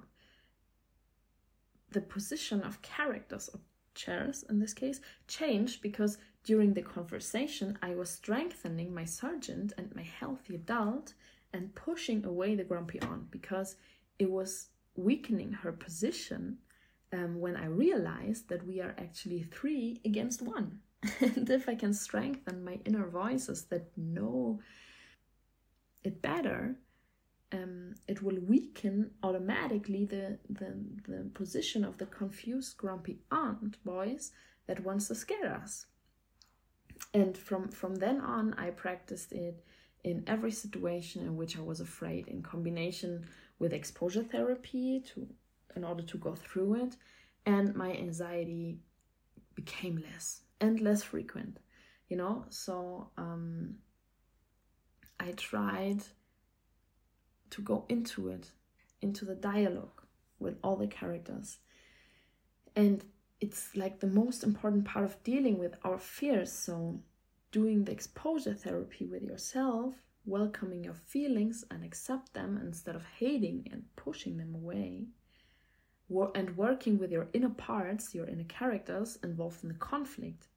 [1.91, 3.62] the position of characters of
[3.95, 9.93] chairs in this case changed because during the conversation I was strengthening my sergeant and
[9.95, 11.13] my healthy adult
[11.54, 13.76] and pushing away the grumpy aunt because
[14.19, 16.58] it was weakening her position
[17.13, 20.80] um, when I realized that we are actually three against one.
[21.19, 24.60] and if I can strengthen my inner voices that know
[26.07, 26.75] it better,
[27.51, 30.71] um, it will weaken automatically the, the,
[31.07, 34.31] the position of the confused, grumpy aunt voice
[34.67, 35.85] that wants to scare us.
[37.13, 39.63] And from, from then on, I practiced it
[40.03, 43.27] in every situation in which I was afraid, in combination
[43.60, 45.27] with exposure therapy to
[45.75, 46.95] in order to go through it,
[47.45, 48.79] and my anxiety
[49.53, 51.60] became less and less frequent.
[52.10, 53.75] You know, so um,
[55.19, 56.03] I tried
[57.49, 58.51] to go into it,
[59.01, 60.01] into the dialogue
[60.39, 61.57] with all the characters.
[62.75, 63.03] And
[63.39, 66.51] it's like the most important part of dealing with our fears.
[66.51, 66.99] So,
[67.51, 69.95] doing the exposure therapy with yourself,
[70.25, 75.07] welcoming your feelings and accept them instead of hating and pushing them away,
[76.35, 80.47] and working with your inner parts, your inner characters involved in the conflict,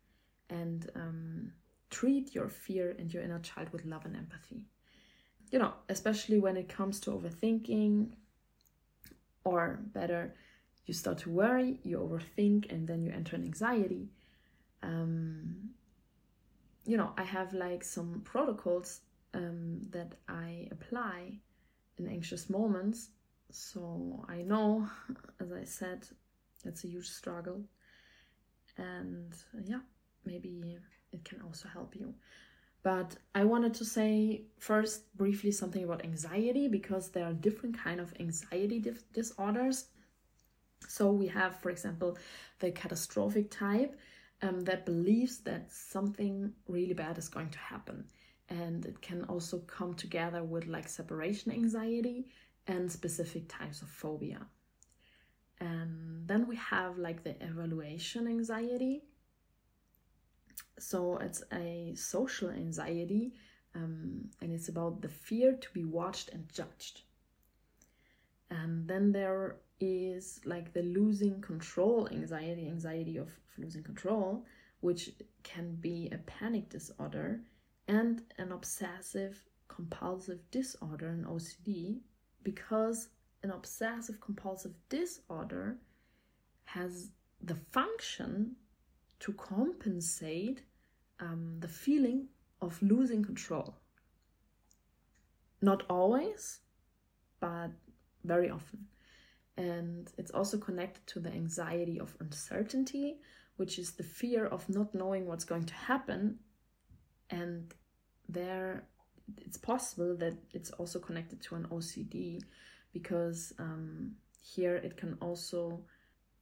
[0.48, 1.52] and um,
[1.91, 4.64] treat your fear and your inner child with love and empathy.
[5.51, 8.12] You know, especially when it comes to overthinking,
[9.45, 10.34] or better,
[10.86, 14.09] you start to worry, you overthink, and then you enter an anxiety.
[14.82, 15.70] Um,
[16.84, 19.01] you know, I have like some protocols
[19.34, 21.38] um, that I apply
[21.99, 23.11] in anxious moments.
[23.51, 24.88] So I know,
[25.41, 26.07] as I said,
[26.64, 27.62] it's a huge struggle.
[28.76, 29.34] And
[29.64, 29.80] yeah,
[30.24, 30.78] maybe
[31.12, 32.14] it can also help you.
[32.82, 38.00] But I wanted to say first briefly something about anxiety because there are different kind
[38.00, 38.82] of anxiety
[39.12, 39.86] disorders.
[40.88, 42.16] So we have, for example,
[42.58, 43.98] the catastrophic type
[44.42, 48.06] um, that believes that something really bad is going to happen,
[48.48, 52.28] and it can also come together with like separation anxiety
[52.66, 54.46] and specific types of phobia.
[55.61, 59.02] And then we have like the evaluation anxiety,
[60.81, 63.35] so it's a social anxiety,
[63.74, 67.03] um, and it's about the fear to be watched and judged.
[68.51, 74.45] And then there is like the losing control anxiety, anxiety of, of losing control,
[74.81, 75.11] which
[75.43, 77.41] can be a panic disorder
[77.87, 82.01] and an obsessive compulsive disorder, an OCD,
[82.43, 83.09] because
[83.43, 85.78] an obsessive compulsive disorder
[86.64, 87.11] has
[87.43, 88.57] the function
[89.20, 90.62] to compensate
[91.21, 92.29] um, the feeling
[92.61, 93.77] of losing control.
[95.62, 96.61] Not always,
[97.41, 97.71] but
[98.25, 98.87] very often.
[99.57, 103.18] And it's also connected to the anxiety of uncertainty,
[103.57, 106.39] which is the fear of not knowing what's going to happen.
[107.29, 107.73] And
[108.29, 108.85] there,
[109.39, 112.43] it's possible that it's also connected to an OCD
[112.93, 114.12] because um,
[114.43, 115.85] here it can also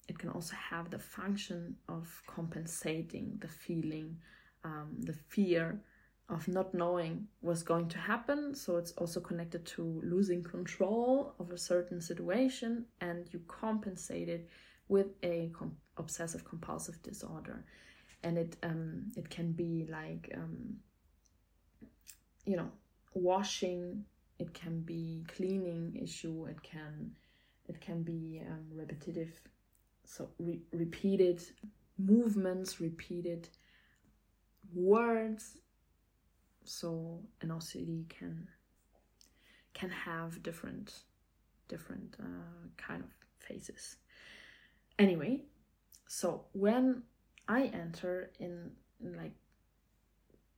[0.09, 4.17] it can also have the function of compensating the feeling,
[4.65, 5.81] um, the fear
[6.29, 8.55] of not knowing what's going to happen.
[8.55, 14.49] So it's also connected to losing control of a certain situation, and you compensate it
[14.89, 17.65] with a com- obsessive compulsive disorder,
[18.23, 20.77] and it um, it can be like um,
[22.45, 22.71] you know
[23.15, 24.05] washing.
[24.39, 26.47] It can be cleaning issue.
[26.47, 27.13] It can
[27.67, 29.41] it can be um, repetitive
[30.09, 31.43] so re- repeated
[31.99, 33.49] movements repeated
[34.75, 35.59] words
[36.65, 38.49] so an OCD can
[39.75, 41.03] can have different
[41.69, 43.97] different uh, kind of phases
[44.99, 45.41] anyway
[46.07, 47.03] so when
[47.47, 49.35] I enter in, in like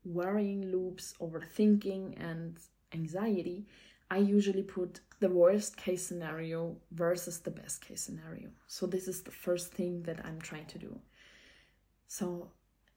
[0.05, 2.57] worrying loops overthinking and
[2.95, 3.67] anxiety
[4.11, 8.49] I usually put the worst case scenario versus the best case scenario.
[8.67, 10.99] So, this is the first thing that I'm trying to do.
[12.09, 12.51] So,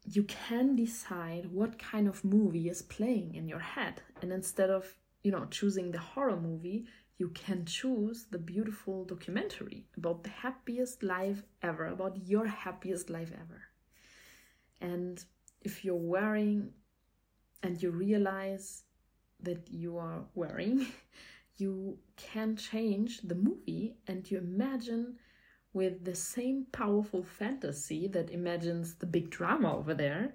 [0.05, 4.01] you can decide what kind of movie is playing in your head.
[4.21, 6.85] And instead of, you know, choosing the horror movie,
[7.17, 13.31] you can choose the beautiful documentary about the happiest life ever, about your happiest life
[13.33, 13.61] ever.
[14.81, 15.23] And
[15.61, 16.71] if you're wearing
[17.61, 18.83] and you realize
[19.41, 20.87] that you are wearing,
[21.57, 25.15] you can change the movie and you imagine
[25.73, 30.33] with the same powerful fantasy that imagines the big drama over there,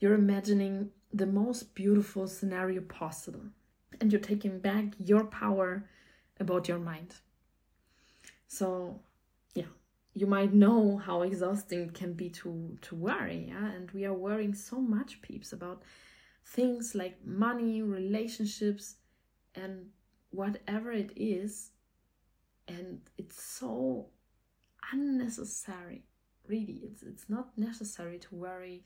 [0.00, 3.42] you're imagining the most beautiful scenario possible.
[4.00, 5.84] And you're taking back your power
[6.40, 7.16] about your mind.
[8.46, 9.00] So,
[9.54, 9.70] yeah,
[10.14, 13.66] you might know how exhausting it can be to, to worry, yeah?
[13.72, 15.82] And we are worrying so much, peeps, about
[16.44, 18.96] things like money, relationships,
[19.54, 19.86] and
[20.30, 21.70] whatever it is.
[22.68, 24.06] And it's so
[24.92, 26.04] unnecessary.
[26.46, 28.84] Really, it's it's not necessary to worry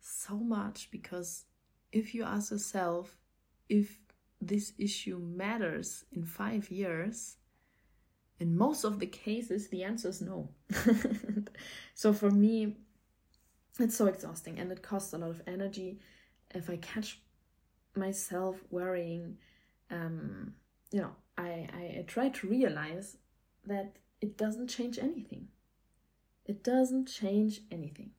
[0.00, 1.44] so much because
[1.92, 3.16] if you ask yourself
[3.68, 3.98] if
[4.40, 7.36] this issue matters in five years,
[8.38, 10.48] in most of the cases, the answer is no.
[11.94, 12.76] so for me,
[13.78, 15.98] it's so exhausting and it costs a lot of energy
[16.54, 17.20] if I catch
[17.96, 19.38] myself worrying,
[19.90, 20.54] um,
[20.92, 23.16] you know, I, I, I try to realize
[23.66, 25.48] that it doesn't change anything.
[26.46, 28.10] It doesn't change anything.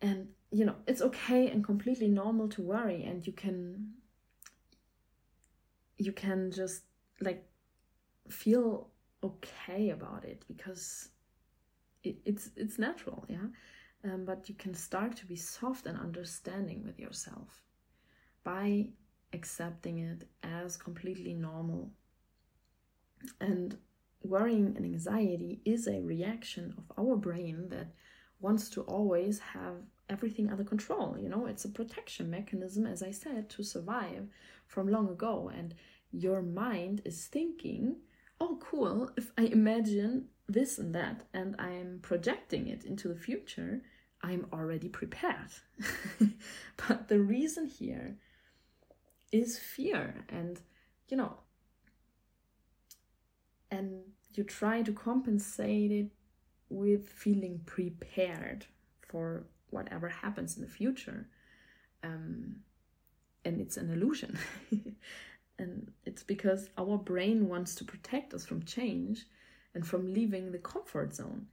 [0.00, 3.92] And, you know, it's okay and completely normal to worry, and you can,
[5.96, 6.82] you can just
[7.20, 7.44] like
[8.28, 8.88] feel
[9.22, 11.10] okay about it because
[12.02, 13.46] it, it's it's natural yeah
[14.04, 17.62] um, but you can start to be soft and understanding with yourself
[18.42, 18.88] by
[19.32, 21.90] accepting it as completely normal.
[23.40, 23.76] And
[24.24, 27.88] worrying and anxiety is a reaction of our brain that
[28.40, 29.76] wants to always have
[30.08, 31.16] everything under control.
[31.18, 34.28] You know, it's a protection mechanism, as I said, to survive
[34.66, 35.50] from long ago.
[35.54, 35.74] And
[36.10, 37.96] your mind is thinking,
[38.40, 43.82] oh, cool, if I imagine this and that and I'm projecting it into the future,
[44.22, 45.50] I'm already prepared.
[46.88, 48.16] but the reason here
[49.30, 50.60] is fear and,
[51.08, 51.38] you know,
[53.72, 54.02] and
[54.34, 56.08] you try to compensate it
[56.68, 58.66] with feeling prepared
[59.08, 61.26] for whatever happens in the future.
[62.04, 62.56] Um,
[63.44, 64.38] and it's an illusion.
[65.58, 69.26] and it's because our brain wants to protect us from change
[69.74, 71.46] and from leaving the comfort zone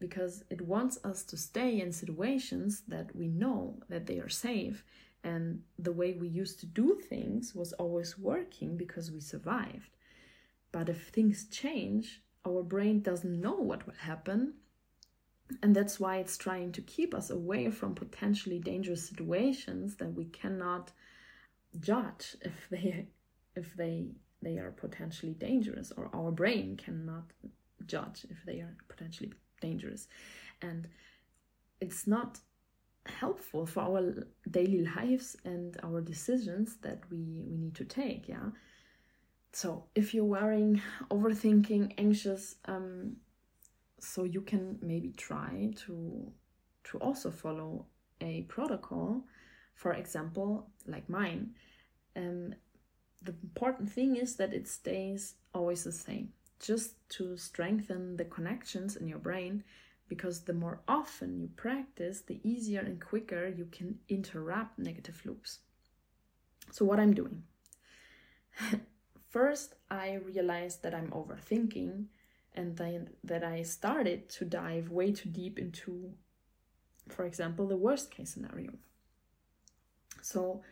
[0.00, 4.84] because it wants us to stay in situations that we know that they are safe
[5.22, 9.97] and the way we used to do things was always working because we survived
[10.72, 14.54] but if things change our brain doesn't know what will happen.
[15.62, 20.26] And that's why it's trying to keep us away from potentially dangerous situations that we
[20.26, 20.92] cannot
[21.80, 23.06] judge if they
[23.54, 24.08] if they
[24.40, 27.32] they are potentially dangerous or our brain cannot
[27.86, 30.06] judge if they are potentially dangerous.
[30.62, 30.86] And
[31.80, 32.38] it's not
[33.06, 38.50] helpful for our daily lives and our decisions that we we need to take yeah
[39.52, 40.80] so if you're worrying
[41.10, 43.16] overthinking anxious um
[44.00, 46.30] so you can maybe try to
[46.84, 47.86] to also follow
[48.20, 49.24] a protocol.
[49.74, 51.54] For example like mine
[52.16, 52.54] um
[53.22, 56.32] the important thing is that it stays always the same.
[56.60, 59.64] Just to strengthen the connections in your brain
[60.08, 65.60] because the more often you practice the easier and quicker you can interrupt negative loops.
[66.70, 67.42] So what i'm doing
[69.28, 72.06] first i realized that i'm overthinking
[72.58, 76.10] and then that I started to dive way too deep into,
[77.08, 78.72] for example, the worst case scenario.
[80.22, 80.62] So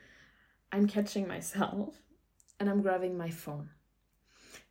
[0.72, 1.94] I'm catching myself
[2.58, 3.70] and I'm grabbing my phone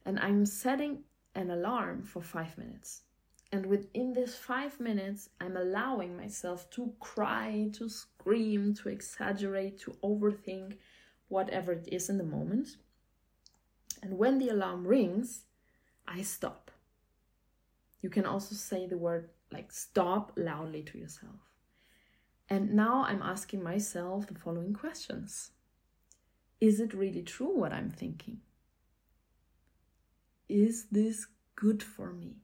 [0.06, 1.04] and I'm setting
[1.36, 3.04] an alarm for five minutes.
[3.54, 9.92] And within this five minutes, I'm allowing myself to cry, to scream, to exaggerate, to
[10.04, 10.80] overthink,
[11.30, 12.76] whatever it is in the moment.
[14.02, 15.44] And when the alarm rings,
[16.08, 16.72] I stop.
[18.02, 21.40] You can also say the word like stop loudly to yourself.
[22.50, 25.52] And now I'm asking myself the following questions
[26.62, 28.42] Is it really true what I'm thinking?
[30.48, 31.26] Is this
[31.56, 32.38] good for me?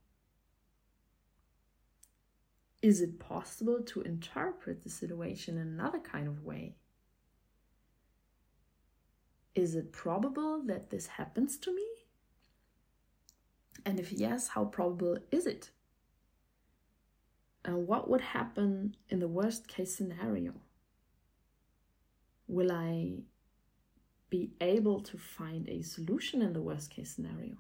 [2.81, 6.77] Is it possible to interpret the situation in another kind of way?
[9.53, 11.85] Is it probable that this happens to me?
[13.85, 15.71] And if yes, how probable is it?
[17.63, 20.53] And what would happen in the worst case scenario?
[22.47, 23.19] Will I
[24.29, 27.57] be able to find a solution in the worst case scenario?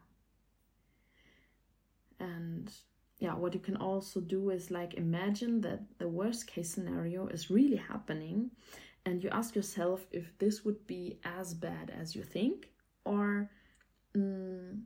[2.19, 2.71] And
[3.19, 7.51] yeah, what you can also do is like imagine that the worst case scenario is
[7.51, 8.51] really happening,
[9.05, 12.69] and you ask yourself if this would be as bad as you think,
[13.05, 13.49] or
[14.15, 14.81] mm,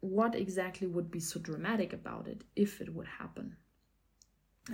[0.00, 3.56] what exactly would be so dramatic about it if it would happen.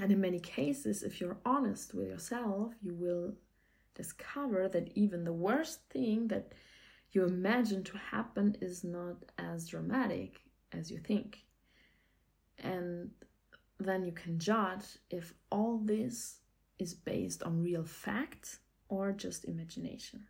[0.00, 3.34] And in many cases, if you're honest with yourself, you will
[3.94, 6.52] discover that even the worst thing that
[7.12, 10.40] you imagine to happen is not as dramatic
[10.72, 11.44] as you think.
[12.58, 13.10] And
[13.78, 16.38] then you can judge if all this
[16.78, 18.58] is based on real fact
[18.88, 20.26] or just imagination.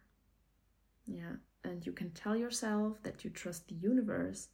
[1.07, 4.49] Yeah, and you can tell yourself that you trust the universe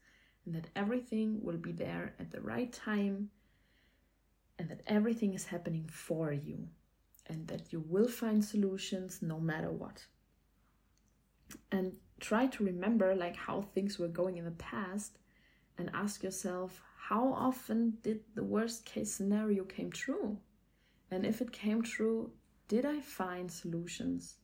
[0.45, 3.31] and that everything will be there at the right time
[4.59, 6.69] and that everything is happening for you
[7.27, 10.07] and that you will find solutions no matter what.
[11.71, 15.19] And try to remember like how things were going in the past
[15.77, 20.39] and ask yourself how often did the worst case scenario came true?
[21.11, 22.33] And if it came true,
[22.69, 24.37] did I find solutions?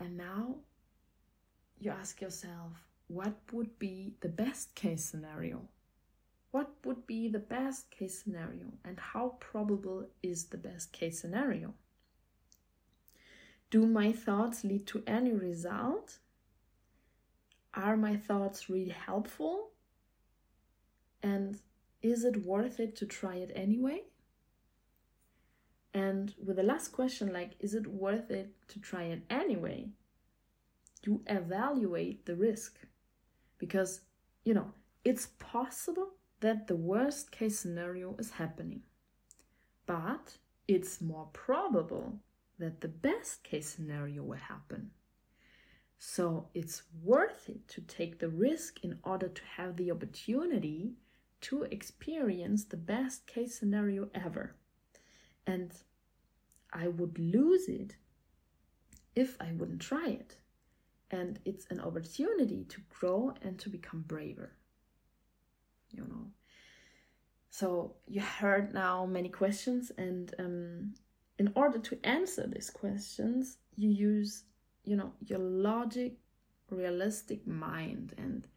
[0.00, 0.56] And now
[1.78, 2.72] you ask yourself,
[3.08, 5.68] what would be the best case scenario?
[6.50, 11.74] What would be the best case scenario and how probable is the best case scenario?
[13.70, 16.18] Do my thoughts lead to any result?
[17.74, 19.70] Are my thoughts really helpful?
[21.22, 21.58] And
[22.02, 24.02] is it worth it to try it anyway?
[25.94, 29.90] And with the last question, like, is it worth it to try it anyway?
[31.06, 32.78] you evaluate the risk
[33.58, 34.02] because
[34.44, 34.72] you know
[35.04, 38.82] it's possible that the worst case scenario is happening.
[39.86, 40.38] But
[40.68, 42.18] it's more probable
[42.58, 44.90] that the best case scenario will happen.
[45.98, 50.94] So it's worth it to take the risk in order to have the opportunity
[51.42, 54.54] to experience the best case scenario ever.
[55.46, 55.72] And
[56.72, 57.96] I would lose it
[59.14, 60.36] if I wouldn't try it.
[61.10, 64.52] And it's an opportunity to grow and to become braver.
[65.90, 66.26] You know.
[67.50, 70.94] So you heard now many questions, and um,
[71.38, 74.44] in order to answer these questions, you use,
[74.84, 76.14] you know, your logic,
[76.70, 78.48] realistic mind, and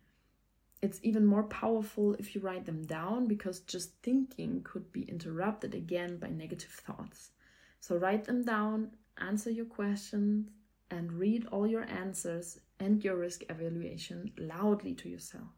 [0.85, 5.73] it's even more powerful if you write them down because just thinking could be interrupted
[5.73, 7.31] again by negative thoughts.
[7.79, 10.47] So write them down, answer your questions,
[10.91, 15.49] and read all your answers and your risk evaluation loudly to yourself.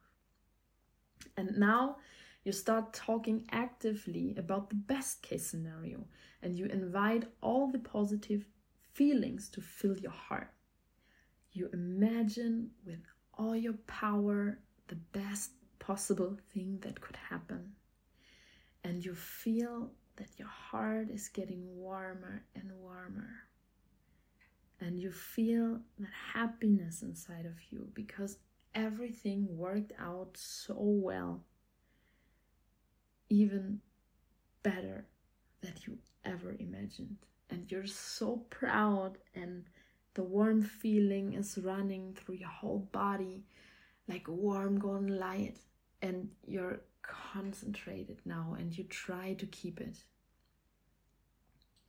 [1.35, 1.97] And now
[2.45, 6.05] you start talking actively about the best case scenario
[6.41, 8.45] and you invite all the positive
[8.93, 10.53] feelings to fill your heart.
[11.51, 13.03] You imagine with
[13.37, 17.73] all your power the best possible thing that could happen.
[18.83, 23.29] And you feel that your heart is getting warmer and warmer.
[24.79, 28.37] And you feel that happiness inside of you because
[28.75, 31.43] everything worked out so well,
[33.29, 33.79] even
[34.61, 35.05] better
[35.61, 37.17] than you ever imagined.
[37.49, 39.63] And you're so proud, and
[40.13, 43.45] the warm feeling is running through your whole body
[44.07, 45.57] like warm golden light
[46.01, 49.97] and you're concentrated now and you try to keep it.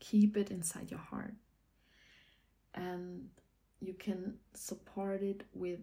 [0.00, 1.34] Keep it inside your heart.
[2.74, 3.28] And
[3.80, 5.80] you can support it with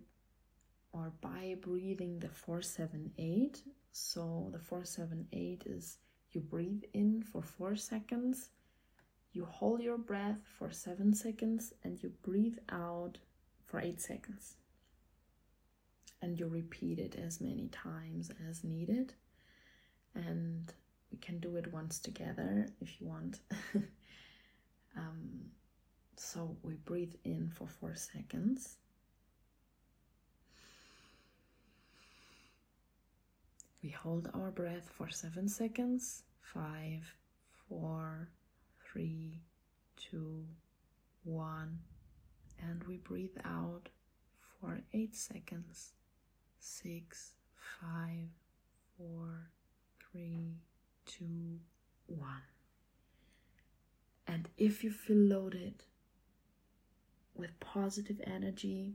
[0.92, 3.62] or by breathing the 478.
[3.92, 5.98] So the 478 is
[6.32, 8.50] you breathe in for 4 seconds,
[9.34, 13.18] you hold your breath for 7 seconds, and you breathe out
[13.66, 14.56] for 8 seconds
[16.26, 19.14] and you repeat it as many times as needed.
[20.16, 20.74] And
[21.12, 23.42] we can do it once together if you want.
[24.98, 25.52] um,
[26.18, 28.78] so we breathe in for four seconds.
[33.84, 36.24] We hold our breath for seven seconds.
[36.42, 37.04] Five,
[37.70, 38.30] four,
[38.84, 39.42] three,
[39.96, 40.44] two,
[41.24, 41.78] one.
[42.68, 43.90] And we breathe out
[44.60, 45.92] for eight seconds
[46.66, 47.34] six,
[47.80, 48.28] five,
[48.98, 49.52] four,
[50.12, 50.56] three,
[51.06, 51.60] two,
[52.08, 52.42] one.
[54.26, 55.84] And if you feel loaded
[57.36, 58.94] with positive energy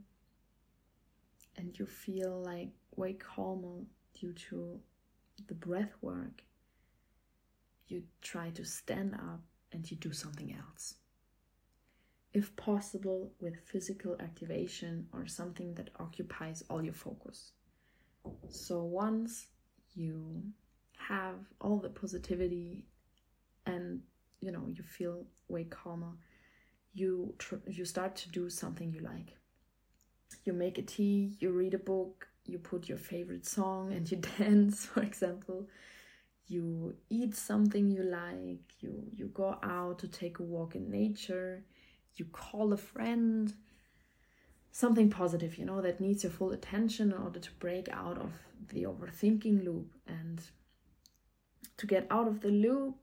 [1.55, 3.85] and you feel like way calmer
[4.19, 4.79] due to
[5.47, 6.43] the breath work,
[7.87, 9.41] you try to stand up
[9.71, 10.95] and you do something else
[12.33, 17.51] if possible, with physical activation or something that occupies all your focus.
[18.49, 19.47] So once
[19.95, 20.43] you
[20.97, 22.85] have all the positivity
[23.65, 24.01] and
[24.41, 26.13] you know you feel way calmer,
[26.93, 27.35] you
[27.67, 29.35] you start to do something you like.
[30.45, 34.17] You make a tea, you read a book, you put your favorite song and you
[34.39, 35.67] dance, for example.
[36.47, 41.63] You eat something you like, you you go out to take a walk in nature,
[42.15, 43.53] you call a friend,
[44.71, 48.31] something positive, you know, that needs your full attention in order to break out of
[48.69, 49.91] the overthinking loop.
[50.07, 50.41] And
[51.77, 52.95] to get out of the loop,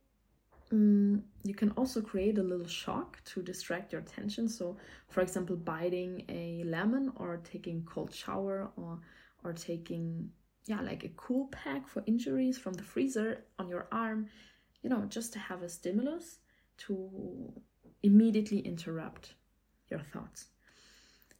[0.70, 4.48] um, you can also create a little shock to distract your attention.
[4.48, 4.76] So,
[5.08, 9.00] for example, biting a lemon or taking cold shower or
[9.44, 10.30] or taking
[10.66, 14.28] yeah like a cool pack for injuries from the freezer on your arm
[14.82, 16.38] you know just to have a stimulus
[16.76, 17.52] to
[18.02, 19.34] immediately interrupt
[19.90, 20.46] your thoughts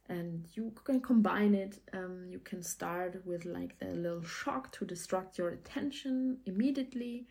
[0.09, 4.83] and you can combine it um, you can start with like a little shock to
[4.83, 7.27] distract your attention immediately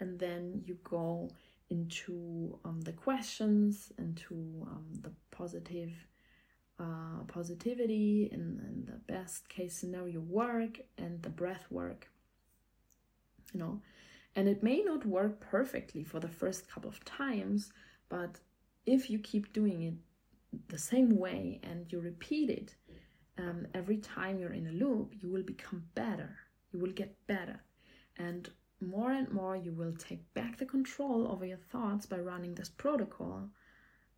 [0.00, 1.30] and then you go
[1.70, 4.34] into um, the questions into
[4.66, 5.92] um, the positive
[6.80, 12.08] uh, positivity and, and the best case scenario work and the breath work
[13.52, 13.80] you know?
[14.34, 17.70] And it may not work perfectly for the first couple of times
[18.08, 18.38] but
[18.86, 19.94] if you keep doing it
[20.68, 22.74] the same way and you repeat it
[23.38, 26.36] um, every time you're in a loop, you will become better.
[26.72, 27.62] You will get better.
[28.18, 28.48] And
[28.80, 32.68] more and more, you will take back the control over your thoughts by running this
[32.68, 33.48] protocol.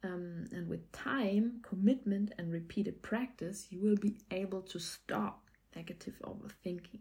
[0.03, 6.15] Um, and with time, commitment, and repeated practice, you will be able to stop negative
[6.23, 7.01] overthinking.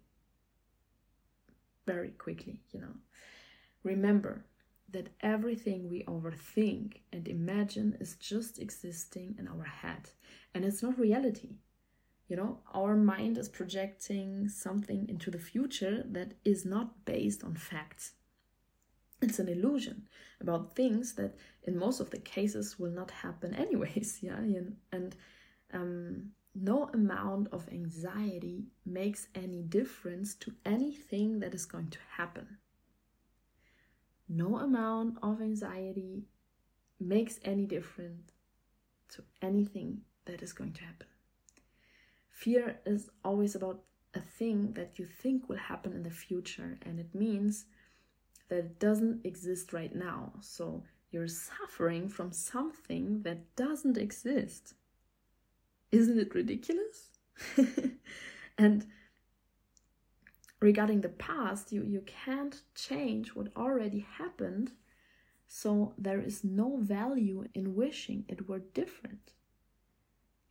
[1.86, 2.95] very quickly, you know.
[3.84, 4.45] Remember
[4.93, 10.09] that everything we overthink and imagine is just existing in our head
[10.53, 11.57] and it's not reality.
[12.27, 17.55] You know, our mind is projecting something into the future that is not based on
[17.55, 18.13] facts.
[19.21, 20.07] It's an illusion
[20.41, 24.19] about things that, in most of the cases, will not happen anyways.
[24.21, 24.39] Yeah,
[24.91, 25.15] and
[25.73, 32.57] um, no amount of anxiety makes any difference to anything that is going to happen.
[34.28, 36.24] No amount of anxiety
[36.99, 38.32] makes any difference
[39.09, 41.07] to anything that is going to happen.
[42.30, 43.82] Fear is always about
[44.13, 47.65] a thing that you think will happen in the future, and it means
[48.49, 50.34] that it doesn't exist right now.
[50.41, 54.74] So you're suffering from something that doesn't exist.
[55.91, 57.09] Isn't it ridiculous?
[58.57, 58.86] and
[60.64, 64.72] regarding the past, you, you can't change what already happened,
[65.45, 69.34] so there is no value in wishing it were different.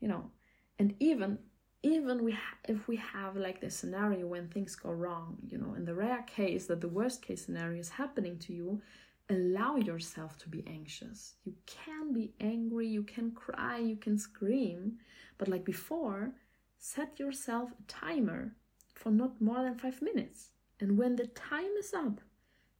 [0.00, 0.30] You know,
[0.78, 1.38] and even
[1.82, 2.36] even we
[2.68, 6.24] if we have like the scenario when things go wrong, you know, in the rare
[6.36, 8.82] case that the worst case scenario is happening to you,
[9.30, 11.36] allow yourself to be anxious.
[11.44, 14.98] You can be angry, you can cry, you can scream,
[15.38, 16.32] but like before,
[16.78, 18.54] set yourself a timer
[18.94, 20.50] for not more than five minutes.
[20.80, 22.20] And when the time is up,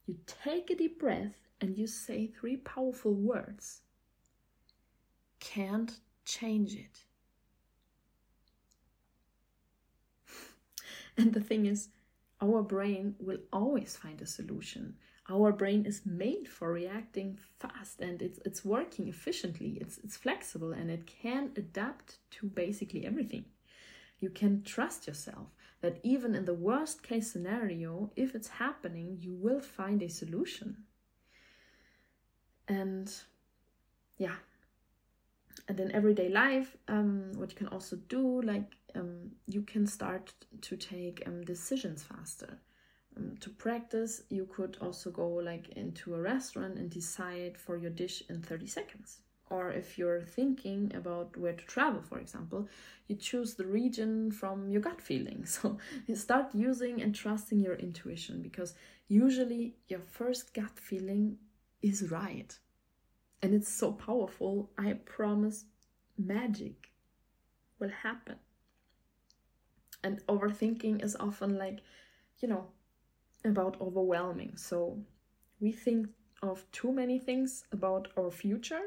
[0.07, 3.83] you take a deep breath and you say three powerful words.
[5.41, 7.05] Can't change it.
[11.17, 11.89] and the thing is,
[12.41, 14.97] our brain will always find a solution
[15.29, 20.73] our brain is made for reacting fast and it's it's working efficiently it's it's flexible
[20.73, 23.45] and it can adapt to basically everything
[24.21, 25.47] you can trust yourself
[25.83, 30.77] that even in the worst case scenario if it's happening you will find a solution.
[32.67, 33.13] And
[34.17, 34.37] yeah.
[35.69, 40.33] And in everyday life um, what you can also do like um, you can start
[40.63, 42.59] to take um, decisions faster.
[43.17, 47.91] Um, to practice, you could also go like into a restaurant and decide for your
[47.91, 49.19] dish in 30 seconds.
[49.53, 52.69] Or if you're thinking about where to travel, for example,
[53.07, 55.45] you choose the region from your gut feeling.
[55.55, 55.77] So
[56.07, 58.73] you start using and trusting your intuition because
[59.09, 61.37] usually your first gut feeling
[61.83, 62.59] is right.
[63.43, 64.71] And it's so powerful.
[64.79, 65.67] I promise
[66.17, 66.91] magic
[67.79, 68.37] will happen.
[70.03, 71.81] And overthinking is often like,
[72.41, 72.69] you know,
[73.45, 74.57] about overwhelming.
[74.57, 74.97] So
[75.61, 76.09] we think
[76.43, 78.85] of too many things about our future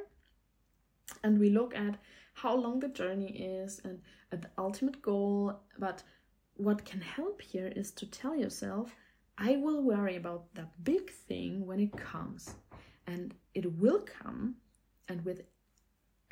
[1.23, 1.97] and we look at
[2.33, 4.01] how long the journey is and
[4.31, 5.59] at the ultimate goal.
[5.77, 6.03] But
[6.55, 8.93] what can help here is to tell yourself,
[9.37, 12.55] I will worry about that big thing when it comes.
[13.07, 14.55] And it will come.
[15.07, 15.41] And with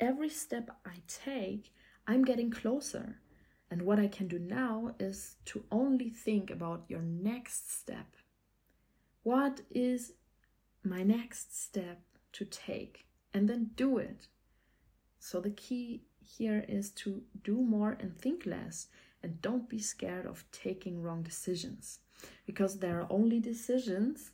[0.00, 1.72] every step I take,
[2.06, 3.20] I'm getting closer.
[3.70, 8.16] And what I can do now is to only think about your next step.
[9.22, 10.12] What is
[10.82, 12.02] my next step
[12.32, 13.06] to take?
[13.32, 14.28] And then do it.
[15.24, 18.88] So the key here is to do more and think less.
[19.22, 22.00] And don't be scared of taking wrong decisions
[22.44, 24.32] because there are only decisions,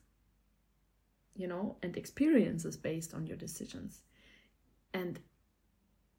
[1.36, 4.02] you know, and experiences based on your decisions.
[4.92, 5.20] And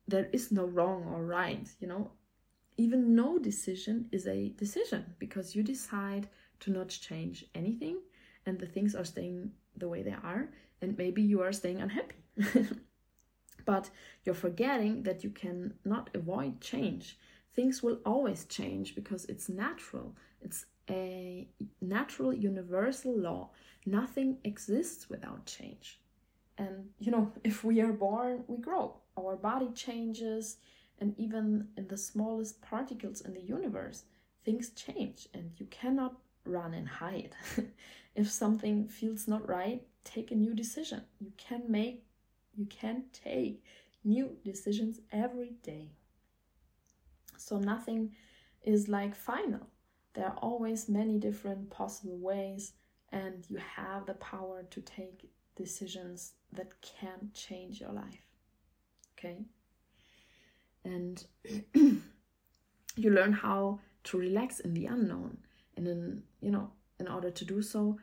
[0.07, 2.11] there is no wrong or right, you know,
[2.77, 6.29] even no decision is a decision because you decide
[6.61, 7.97] to not change anything
[8.45, 10.49] and the things are staying the way they are
[10.81, 12.15] and maybe you are staying unhappy
[13.65, 13.89] but
[14.23, 17.17] you're forgetting that you can not avoid change.
[17.53, 20.15] Things will always change because it's natural.
[20.41, 21.47] It's a
[21.81, 23.49] natural universal law.
[23.85, 25.99] Nothing exists without change.
[26.57, 28.95] And you know if we are born we grow.
[29.17, 30.57] Our body changes.
[30.99, 34.03] And even in the smallest particles in the universe,
[34.45, 37.35] things change and you cannot run and hide.
[38.15, 41.01] if something feels not right, take a new decision.
[41.19, 42.03] You can make,
[42.55, 43.63] you can take
[44.03, 45.91] new decisions every day.
[47.37, 48.11] So nothing
[48.63, 49.67] is like final.
[50.13, 52.73] There are always many different possible ways,
[53.11, 58.27] and you have the power to take decisions that can change your life.
[59.17, 59.45] Okay?
[60.83, 61.25] and
[62.95, 65.37] you learn how to relax in the unknown
[65.77, 67.97] and in you know in order to do so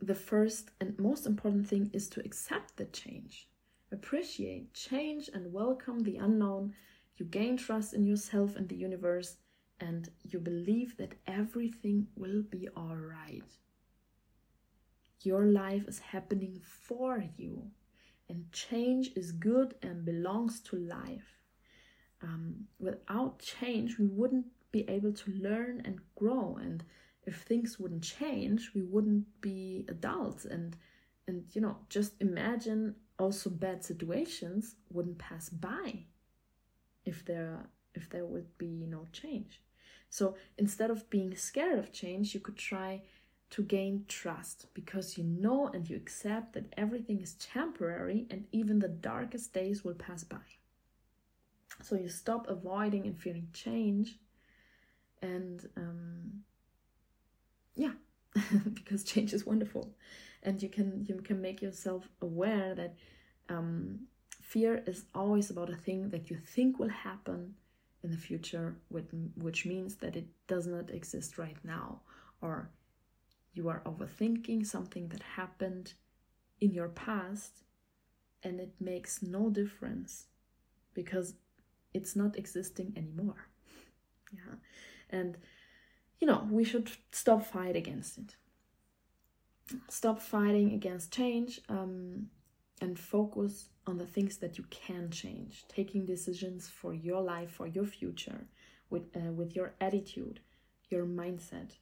[0.00, 3.48] the first and most important thing is to accept the change
[3.92, 6.74] appreciate change and welcome the unknown
[7.16, 9.36] you gain trust in yourself and the universe
[9.80, 13.44] and you believe that everything will be all right
[15.22, 17.70] Your life is happening for you,
[18.28, 21.38] and change is good and belongs to life.
[22.22, 26.84] Um, without change, we wouldn't be able to learn and grow, and
[27.26, 30.44] if things wouldn't change, we wouldn't be adults.
[30.44, 30.76] And
[31.26, 36.04] and you know, just imagine also bad situations wouldn't pass by
[37.04, 39.60] if there if there would be no change.
[40.08, 43.02] So instead of being scared of change, you could try
[43.50, 48.78] to gain trust because you know and you accept that everything is temporary and even
[48.78, 50.46] the darkest days will pass by.
[51.82, 54.18] So you stop avoiding and fearing change,
[55.20, 56.44] and um,
[57.74, 57.92] yeah,
[58.74, 59.94] because change is wonderful,
[60.42, 62.94] and you can you can make yourself aware that
[63.48, 64.00] um,
[64.40, 67.54] fear is always about a thing that you think will happen
[68.02, 72.00] in the future, which means that it does not exist right now,
[72.40, 72.70] or
[73.54, 75.94] you are overthinking something that happened
[76.60, 77.62] in your past
[78.42, 80.26] and it makes no difference
[80.94, 81.34] because
[81.94, 83.46] it's not existing anymore.
[84.32, 84.56] yeah.
[85.10, 85.36] And
[86.18, 88.36] you know, we should stop fight against it.
[89.88, 92.28] Stop fighting against change um,
[92.80, 95.64] and focus on the things that you can change.
[95.68, 98.46] Taking decisions for your life, for your future,
[98.90, 100.40] with uh, with your attitude,
[100.90, 101.72] your mindset.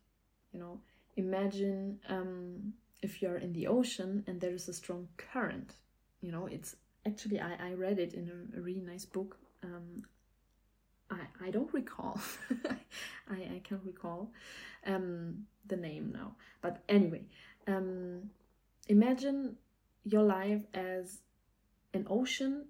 [0.52, 0.80] You know,
[1.16, 5.74] imagine um, if you're in the ocean and there is a strong current.
[6.20, 6.76] You know, it's
[7.06, 9.36] actually I, I read it in a, a really nice book.
[9.62, 10.04] Um,
[11.10, 12.20] I, I don't recall.
[13.30, 14.30] I, I can't recall
[14.86, 16.36] um, the name now.
[16.60, 17.22] But anyway,
[17.66, 18.30] um,
[18.88, 19.56] imagine
[20.04, 21.20] your life as
[21.94, 22.66] an ocean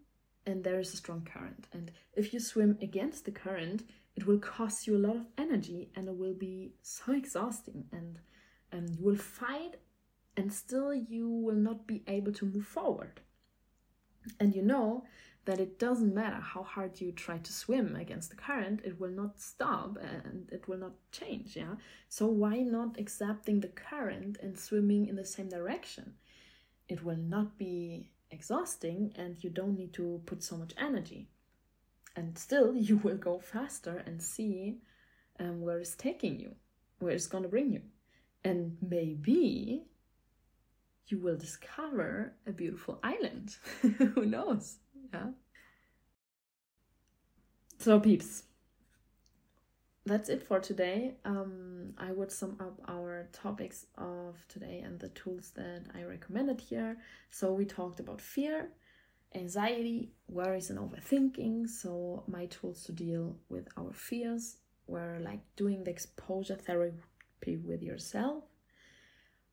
[0.47, 1.66] and there is a strong current.
[1.72, 3.84] And if you swim against the current,
[4.16, 7.84] it will cost you a lot of energy and it will be so exhausting.
[7.93, 8.18] And,
[8.72, 9.76] and you will fight
[10.36, 13.20] and still you will not be able to move forward.
[14.38, 15.05] And you know
[15.47, 19.11] that it doesn't matter how hard you try to swim against the current, it will
[19.11, 21.57] not stop and it will not change.
[21.57, 21.76] Yeah.
[22.09, 26.14] So why not accepting the current and swimming in the same direction?
[26.88, 31.28] It will not be exhausting and you don't need to put so much energy.
[32.16, 34.78] And still, you will go faster and see
[35.38, 36.55] um, where it's taking you,
[36.99, 37.82] where it's going to bring you.
[38.45, 39.84] And maybe
[41.09, 43.57] you will discover a beautiful island.
[44.14, 44.78] Who knows?
[45.12, 45.30] Yeah.
[47.78, 48.44] So, peeps,
[50.06, 51.14] that's it for today.
[51.24, 56.61] Um, I would sum up our topics of today and the tools that I recommended
[56.61, 56.96] here.
[57.30, 58.68] So, we talked about fear,
[59.34, 61.68] anxiety, worries, and overthinking.
[61.68, 64.56] So, my tools to deal with our fears
[64.86, 68.44] were like doing the exposure therapy with yourself,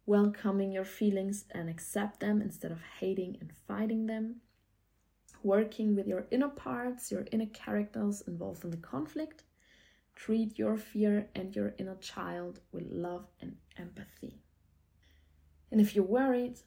[0.07, 4.37] welcoming your feelings and accept them instead of hating and fighting them,
[5.43, 9.43] working with your inner parts, your inner characters involved in the conflict.
[10.15, 14.41] Treat your fear and your inner child with love and empathy.
[15.71, 16.59] And if you're worried,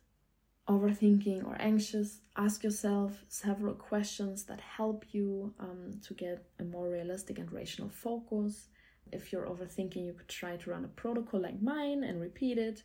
[0.68, 6.88] overthinking, or anxious, ask yourself several questions that help you um, to get a more
[6.88, 8.68] realistic and rational focus.
[9.10, 12.84] If you're overthinking, you could try to run a protocol like mine and repeat it.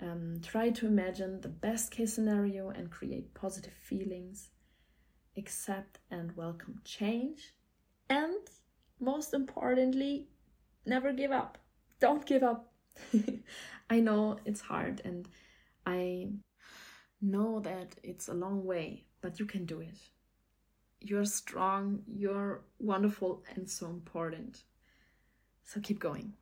[0.00, 4.48] Um, try to imagine the best case scenario and create positive feelings
[5.38, 7.54] accept and welcome change.
[8.10, 8.36] And
[9.00, 10.28] most importantly,
[10.84, 11.58] never give up.
[12.00, 12.72] Don't give up.
[13.90, 15.28] I know it's hard and
[15.86, 16.28] I
[17.20, 19.98] know that it's a long way, but you can do it.
[21.00, 24.64] You're strong, you're wonderful, and so important.
[25.64, 26.32] So keep going.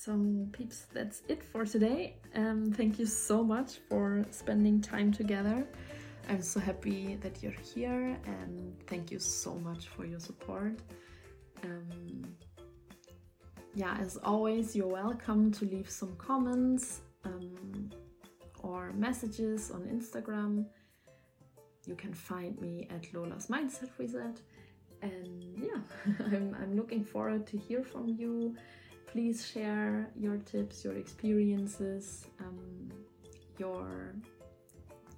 [0.00, 2.18] So, peeps, that's it for today.
[2.36, 5.66] Um, thank you so much for spending time together.
[6.28, 10.78] I'm so happy that you're here and thank you so much for your support.
[11.64, 12.22] Um,
[13.74, 17.90] yeah, as always, you're welcome to leave some comments um,
[18.62, 20.64] or messages on Instagram.
[21.86, 24.40] You can find me at Lola's Mindset Reset.
[25.02, 25.80] And yeah,
[26.26, 28.54] I'm, I'm looking forward to hear from you
[29.12, 32.90] please share your tips, your experiences, um,
[33.58, 34.14] your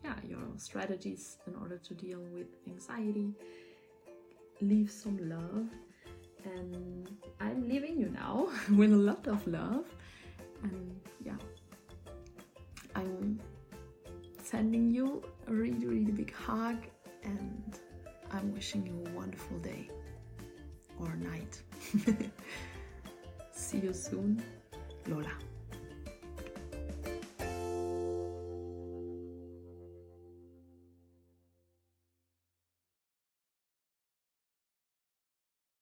[0.05, 3.34] yeah, your strategies in order to deal with anxiety.
[4.62, 5.68] Leave some love,
[6.45, 7.11] and
[7.41, 9.84] I'm leaving you now with a lot of love.
[10.62, 11.36] And yeah,
[12.95, 13.41] I'm
[14.43, 16.76] sending you a really, really big hug,
[17.24, 17.78] and
[18.30, 19.91] I'm wishing you a wonderful day
[20.99, 21.62] or night.
[23.70, 24.42] See you soon,
[25.06, 25.49] Lola.